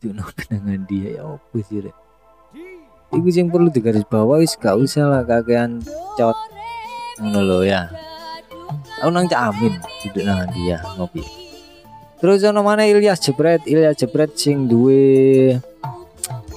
Duduk 0.00 0.24
ngopi 0.24 0.42
nang 0.48 0.64
Handia 0.64 1.20
ya 1.20 1.22
apa 1.36 1.56
sih, 1.60 1.84
Rek? 1.84 1.96
Iku 3.10 3.28
sing 3.28 3.52
perlu 3.52 3.68
digaris 3.68 4.08
bawah 4.08 4.40
wis 4.40 4.56
gak 4.56 4.80
usah 4.80 5.04
lah 5.04 5.22
kakean 5.26 5.84
cot 6.16 6.38
ngono 7.20 7.40
lho 7.44 7.58
ya. 7.68 7.92
Aku 9.04 9.12
nang 9.12 9.28
Cak 9.28 9.52
Amin 9.52 9.76
duduk 10.00 10.24
nang 10.24 10.48
dia 10.56 10.80
ngopi. 10.96 11.20
Terus 12.20 12.40
ono 12.44 12.60
mana 12.64 12.88
Ilyas 12.88 13.20
Jebret, 13.20 13.64
Ilyas 13.68 13.96
Jebret 14.00 14.32
sing 14.36 14.64
duwe 14.64 15.56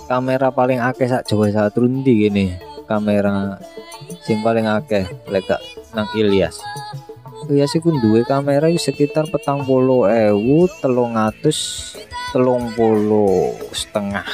kamera 0.05 0.51
paling 0.51 0.79
akeh 0.83 1.07
sak 1.07 1.25
Jawa 1.27 1.49
Satru 1.51 1.87
ndi 1.87 2.27
gini. 2.27 2.45
Kamera 2.83 3.59
sing 4.27 4.43
paling 4.43 4.67
akeh 4.67 5.07
lek 5.31 5.47
gak 5.47 5.63
nang 5.95 6.07
Ilyas. 6.15 6.59
Ilyas 7.47 7.75
iku 7.75 7.91
duwe 7.99 8.23
kamera 8.27 8.67
sekitar 8.75 9.27
petang 9.31 9.63
puluh 9.63 10.07
ewu 10.07 10.67
telung 10.83 11.15
atus 11.15 11.91
telung 12.35 12.71
puluh 12.75 13.55
setengah. 13.71 14.27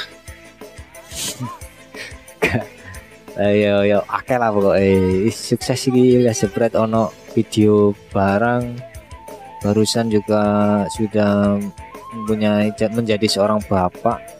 Ayo 3.40 3.86
yo 3.86 3.98
akeh 4.10 4.36
lah 4.36 4.52
pokoknya 4.52 5.30
sukses 5.32 5.88
iki 5.88 6.26
ya 6.26 6.34
jebret 6.34 6.74
ono 6.74 7.14
video 7.32 7.94
barang. 8.12 8.90
Barusan 9.60 10.08
juga 10.08 10.42
sudah 10.88 11.60
mempunyai 12.16 12.72
menjadi 12.96 13.28
seorang 13.28 13.60
bapak 13.68 14.39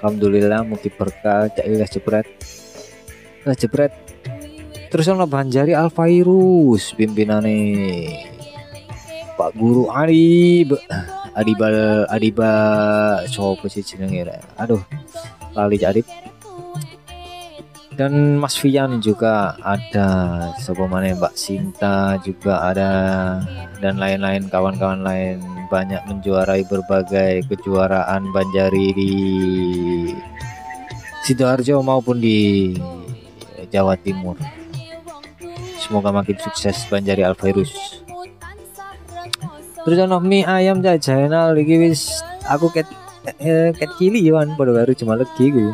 Alhamdulillah 0.00 0.64
mugi 0.64 0.88
berkah 0.88 1.52
cak 1.52 1.60
Ilyas 1.68 1.92
jebret 1.92 2.24
Ilyas 3.44 3.60
jebret 3.60 3.92
terus 4.88 5.12
ono 5.12 5.28
Banjari 5.28 5.76
Alfairus 5.76 6.96
pimpinane. 6.96 7.60
Pak 9.36 9.52
Guru 9.60 9.92
Ali 9.92 10.64
Adiba 11.36 11.68
Adiba 12.08 12.52
sopo 13.28 13.68
sih 13.68 13.84
jenenge 13.84 14.24
aduh 14.56 14.80
lali 15.52 15.76
Adib. 15.84 16.08
Dan 17.92 18.40
Mas 18.40 18.56
Fian 18.56 19.04
juga 19.04 19.52
ada 19.60 20.08
siapa 20.56 20.88
mana 20.88 21.12
Mbak 21.12 21.36
Sinta 21.36 22.16
juga 22.24 22.72
ada 22.72 22.90
dan 23.84 24.00
lain-lain 24.00 24.48
kawan-kawan 24.48 25.04
lain 25.04 25.44
banyak 25.70 26.02
menjuarai 26.10 26.66
berbagai 26.66 27.46
kejuaraan 27.46 28.34
Banjari 28.34 28.90
di 28.90 29.12
Sidoarjo 31.22 31.78
maupun 31.86 32.18
di 32.18 32.74
Jawa 33.70 33.94
Timur. 33.94 34.34
Semoga 35.78 36.10
makin 36.10 36.34
sukses 36.42 36.82
Banjari 36.90 37.22
Alvirus. 37.22 38.02
Terus 39.86 39.98
mie 40.20 40.44
ayam 40.44 40.82
jajanal 40.82 41.56
iki 41.56 41.78
wis 41.80 42.20
aku 42.44 42.68
ket 42.74 42.90
eh, 43.40 43.72
ket 43.72 43.88
cili 43.96 44.20
yoan 44.26 44.58
pada 44.58 44.76
baru 44.76 44.92
cuma 44.92 45.16
lagi 45.16 45.48
gue 45.48 45.72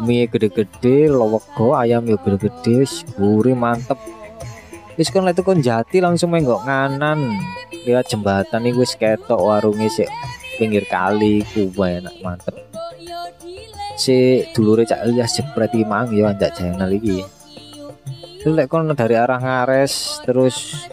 mie 0.00 0.24
gede-gede 0.30 1.12
lowego 1.12 1.76
ayam 1.76 2.08
ya 2.08 2.16
gede-gede 2.16 2.88
gurih 3.18 3.58
mantep. 3.58 3.98
Wis 4.96 5.12
kon 5.12 5.28
lek 5.28 5.42
kon 5.44 5.60
jati 5.60 6.00
langsung 6.00 6.32
main 6.32 6.46
nggak 6.46 6.64
nganan 6.64 7.20
lihat 7.82 8.06
jembatan 8.06 8.62
nih 8.62 8.74
wis 8.78 8.94
ketok 8.94 9.38
warungnya 9.38 9.90
sih 9.90 10.08
pinggir 10.56 10.86
kali 10.86 11.42
kuba 11.50 11.98
enak 11.98 12.14
mantep. 12.22 12.54
Si 13.98 14.42
dulure 14.56 14.86
cak 14.88 15.04
Ilyas 15.04 15.36
jepret 15.36 15.74
iki 15.74 15.84
mang 15.84 16.08
ya 16.10 16.32
anjak 16.32 16.54
channel 16.56 16.90
iki. 16.90 17.22
Terus 18.42 18.54
lek 18.58 18.66
kon 18.70 18.90
dari 18.94 19.14
arah 19.14 19.38
ngares 19.38 20.22
terus 20.26 20.88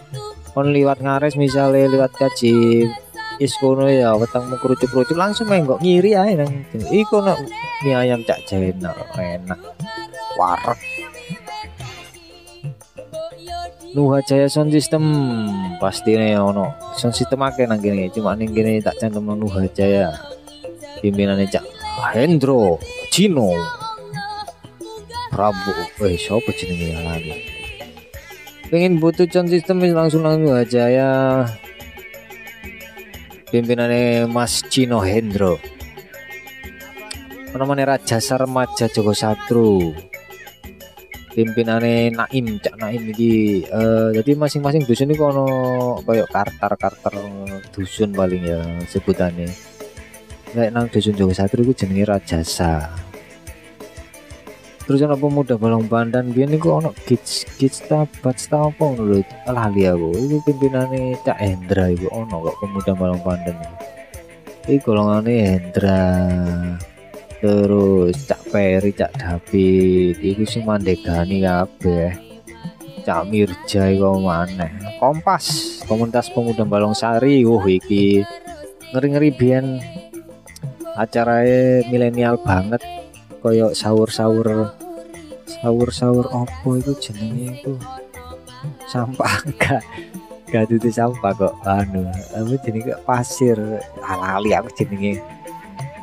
kon 0.54 0.70
liwat 0.70 1.02
ngares 1.02 1.34
misalnya 1.38 1.90
liwat 1.90 2.14
kaji 2.14 2.86
is 3.40 3.56
kono 3.58 3.88
ya 3.88 4.14
wetengmu 4.20 4.60
kerucut-kerucut 4.60 5.16
langsung 5.16 5.48
main 5.48 5.64
kok 5.64 5.80
ngiri 5.80 6.12
ae 6.12 6.36
nang 6.36 6.52
iku 6.92 7.24
no 7.24 7.40
mie 7.88 7.96
ayam 7.96 8.22
cak 8.28 8.44
jenal 8.46 8.94
enak. 9.16 9.60
Warek 10.36 10.99
Nuha 13.98 14.22
Jaya 14.22 14.46
Sound 14.46 14.70
System. 14.70 15.02
Pasti 15.82 16.14
nih 16.14 16.38
ono 16.38 16.94
sound 16.94 17.18
system 17.18 17.42
akeh 17.42 17.66
nang 17.66 17.82
kene 17.82 18.14
cuma 18.14 18.38
ning 18.38 18.54
kene 18.54 18.78
tak 18.86 19.02
cantum 19.02 19.34
Nuha 19.34 19.66
Jaya. 19.74 20.14
Pimpinannya 21.02 21.48
cak 21.48 21.64
Hendro 22.12 22.76
Cino 23.08 23.56
Prabu 25.32 25.72
eh 26.06 26.20
siapa 26.20 26.52
jenenge 26.54 27.00
lagi? 27.02 27.34
Pengen 28.70 29.02
butuh 29.02 29.26
sound 29.26 29.50
system 29.50 29.82
langsung 29.82 30.22
nang 30.22 30.44
Nuha 30.46 30.62
Jaya. 30.68 31.48
Pimpinannya 33.50 34.30
Mas 34.30 34.62
Cino 34.70 35.02
Hendro. 35.02 35.58
Namanya 37.50 37.98
Raja 37.98 38.22
Sarmaja 38.22 38.86
Joko 38.94 39.18
Satru 39.18 40.09
pimpinannya 41.34 42.14
Naim 42.14 42.58
Cak 42.58 42.76
Naim 42.82 43.14
ini 43.14 43.64
uh, 43.70 44.10
jadi 44.14 44.34
masing-masing 44.34 44.84
dusun 44.86 45.10
ini 45.10 45.16
kono 45.16 45.46
kayak 46.04 46.30
kartar-kartar 46.34 47.14
dusun 47.74 48.12
paling 48.14 48.44
ya 48.44 48.62
sebutannya 48.90 49.50
kayak 50.54 50.72
nang 50.74 50.90
dusun 50.90 51.14
Joko 51.14 51.34
Satru 51.34 51.62
itu 51.62 51.86
jenenge 51.86 52.10
Rajasa 52.10 53.10
terus 54.90 55.06
ana 55.06 55.14
pemuda 55.14 55.54
balong 55.54 55.86
pandan 55.86 56.34
biyen 56.34 56.50
niku 56.50 56.82
ono 56.82 56.90
kids 57.06 57.46
kids 57.62 57.86
tabat 57.86 58.34
apa 58.50 58.74
ngono 58.74 59.06
lho 59.06 59.22
lali 59.46 59.86
aku. 59.86 60.18
Iku 60.18 60.38
pimpinane 60.50 61.14
Cak 61.22 61.38
Hendra 61.38 61.94
iku 61.94 62.10
ono 62.10 62.50
kok 62.50 62.58
pemuda 62.58 62.98
balong 62.98 63.22
pandan. 63.22 63.54
Iku 64.66 64.90
golongane 64.90 65.34
Hendra 65.46 66.02
terus 67.40 68.28
Cak 68.28 68.52
Peri 68.52 68.92
Cak 68.92 69.16
David 69.16 70.20
iku 70.20 70.44
sing 70.44 70.68
mandegani 70.68 71.44
kabeh. 71.44 72.12
Cak 73.08 73.32
Mirja 73.32 73.90
iku 73.96 74.20
maneh. 74.20 74.70
Kompas 75.00 75.80
komunitas 75.88 76.28
pemuda 76.30 76.68
Balong 76.68 76.92
Sari 76.92 77.48
uh 77.48 77.64
iki 77.64 78.28
ngeri-ngeri 78.92 79.30
biyen 79.32 79.66
acaranya 81.00 81.88
milenial 81.88 82.36
banget. 82.44 82.84
Koyo 83.40 83.72
sahur-sahur 83.72 84.76
sahur-sahur 85.48 86.28
opo 86.28 86.76
itu 86.76 86.92
jenenge 87.00 87.56
itu 87.64 87.74
sampah 88.92 89.32
gak 89.60 89.80
gak 90.52 90.68
itu 90.68 90.92
sampah 90.92 91.32
kok 91.32 91.56
anu. 91.64 92.04
Apa 92.36 92.56
jenenge? 92.68 93.00
Pasir. 93.08 93.56
Alali 94.04 94.52
aku 94.52 94.68
jenenge 94.76 95.24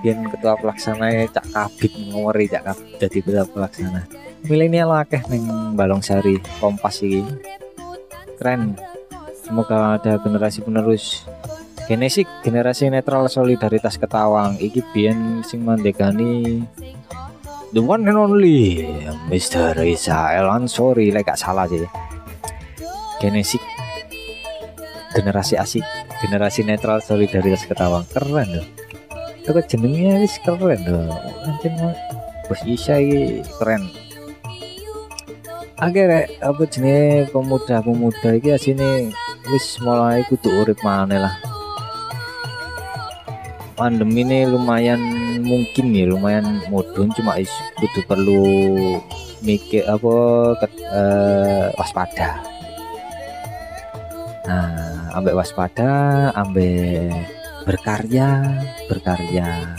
yang 0.07 0.31
ketua 0.31 0.55
pelaksana 0.55 1.11
ya 1.11 1.27
cak 1.27 1.51
kabit 1.51 1.93
ngori 2.15 2.47
cak 2.47 2.63
kabit 2.63 2.87
jadi 3.03 3.19
ketua 3.19 3.45
pelaksana. 3.51 4.07
Milenial 4.47 4.95
akeh 4.95 5.27
neng 5.27 5.75
balong 5.75 5.99
sari 5.99 6.39
kompas 6.63 7.03
ini 7.03 7.27
keren. 8.39 8.79
Semoga 9.43 9.99
ada 9.99 10.23
generasi 10.23 10.63
penerus. 10.63 11.27
Genesik 11.91 12.27
generasi 12.47 12.91
netral 12.91 13.27
solidaritas 13.27 13.99
ketawang. 13.99 14.59
Iki 14.59 14.81
biyen 14.95 15.43
sing 15.43 15.67
mandekani 15.67 16.63
the 17.75 17.83
one 17.83 18.07
and 18.07 18.19
only 18.19 18.87
Mr. 19.27 19.75
Israel 19.83 20.51
sorry 20.71 21.11
like 21.11 21.27
gak 21.27 21.39
salah 21.39 21.67
sih. 21.67 21.83
Genesik 23.19 23.63
generasi 25.15 25.59
asik 25.59 25.83
generasi 26.23 26.63
netral 26.63 27.03
solidaritas 27.03 27.67
ketawang. 27.67 28.07
Keren 28.11 28.63
loh 28.63 28.86
itu 29.47 29.63
jenengnya 29.71 30.27
wis 30.27 30.35
keren 30.43 30.83
loh 30.91 31.15
anjir 31.47 31.71
bos 32.51 32.63
Isya 32.67 32.99
ini 32.99 33.47
keren. 33.63 33.87
Akhirnya 35.79 36.27
apa 36.43 36.63
jenis 36.67 37.31
pemuda-pemuda 37.31 38.39
iki 38.43 38.59
sini 38.59 39.15
wis 39.47 39.79
mulai 39.79 40.27
kudu 40.27 40.51
urip 40.67 40.83
mana 40.83 41.31
lah. 41.31 41.35
Pandemi 43.77 44.25
ini 44.25 44.49
lumayan 44.49 44.99
mungkin 45.45 45.93
nih 45.95 46.09
lumayan 46.09 46.65
mudun 46.73 47.13
cuma 47.13 47.37
is 47.37 47.53
kudu 47.77 48.01
perlu 48.09 48.43
mikir 49.45 49.85
apa 49.87 50.15
ke, 50.65 50.67
uh, 50.91 51.69
waspada. 51.77 52.41
Nah 54.49 55.13
ambek 55.13 55.37
waspada 55.37 55.91
ambek 56.35 57.36
berkarya 57.67 58.63
berkarya 58.87 59.75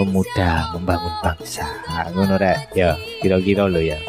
pemuda 0.00 0.72
membangun 0.72 1.14
bangsa. 1.20 1.68
Ngono 2.16 2.40
rek. 2.40 2.72
Ya 2.72 2.96
kira-kira 3.20 3.68
lo 3.68 3.78
ya. 3.78 4.00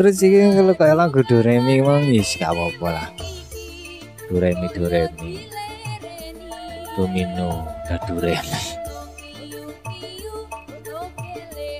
Terus 0.00 0.16
ini 0.24 0.56
kalau 0.56 0.72
kayak 0.72 0.96
lagu 0.96 1.20
Doremi 1.28 1.84
emang 1.84 2.08
is 2.08 2.32
gak 2.40 2.56
apa-apa 2.56 2.88
lah. 2.88 3.08
Doremi 4.32 4.66
Doremi 4.72 5.44
Domino 6.96 7.68
dan 7.84 8.00
Doremi 8.08 8.60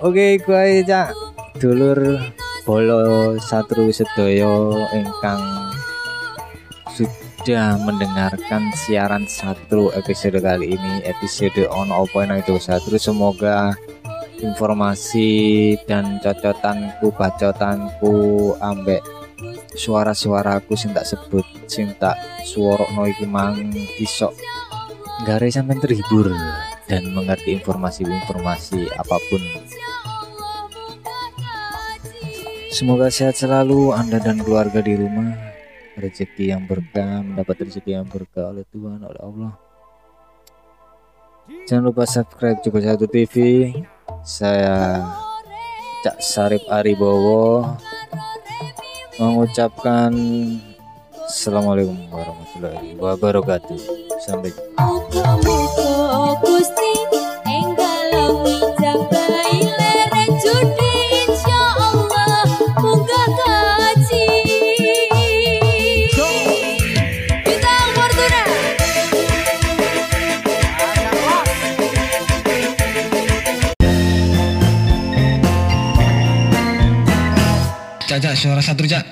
Oke, 0.04 0.36
gue 0.40 0.84
cak. 0.84 1.16
Dulur 1.60 2.20
bolo 2.64 3.36
satru 3.40 3.88
sedoyo 3.92 4.84
ingkang 4.92 5.40
sudah 6.94 7.78
mendengarkan 7.82 8.74
siaran 8.74 9.24
satru 9.30 9.94
episode 9.94 10.38
kali 10.42 10.74
ini 10.74 11.04
episode 11.06 11.66
ono 11.70 12.04
opo 12.04 12.22
nang 12.22 12.42
itu 12.42 12.58
satru 12.58 12.98
semoga 12.98 13.74
informasi 14.40 15.76
dan 15.84 16.18
cocotanku 16.18 17.12
bacotanku 17.14 18.14
ambek 18.58 19.04
suara-suaraku 19.76 20.74
sing 20.74 20.90
tak 20.90 21.06
sebut 21.06 21.46
sing 21.70 21.94
tak 22.00 22.18
suarokno 22.42 23.06
iki 23.06 23.28
mang 23.28 23.56
iso 24.00 24.34
gare 25.22 25.52
sampai 25.52 25.78
terhibur 25.78 26.32
dan 26.90 27.06
mengerti 27.14 27.54
informasi-informasi 27.54 28.90
apa 28.98 29.16
pun 29.30 29.42
Semoga 32.70 33.10
sehat 33.10 33.34
selalu 33.34 33.90
Anda 33.90 34.22
dan 34.22 34.38
keluarga 34.46 34.78
di 34.78 34.94
rumah. 34.94 35.49
Rezeki 36.00 36.56
yang 36.56 36.64
berkah, 36.64 37.20
mendapat 37.20 37.68
rezeki 37.68 38.00
yang 38.00 38.08
berkah 38.08 38.48
oleh 38.48 38.64
Tuhan, 38.72 39.04
oleh 39.04 39.20
Allah. 39.20 39.52
Jangan 41.68 41.92
lupa 41.92 42.08
subscribe 42.08 42.64
juga 42.64 42.80
satu 42.80 43.04
TV. 43.04 43.68
Saya 44.24 45.04
Cak 46.00 46.16
Sarip 46.24 46.64
Aribowo 46.72 47.76
mengucapkan 49.20 50.16
Assalamualaikum 51.30 51.94
warahmatullahi 52.10 52.98
wabarakatuh. 52.98 53.78
Sampai 54.24 54.50
jumpa. 54.50 54.82
Suara 78.40 78.64
satu 78.64 78.88
cak 78.88 79.04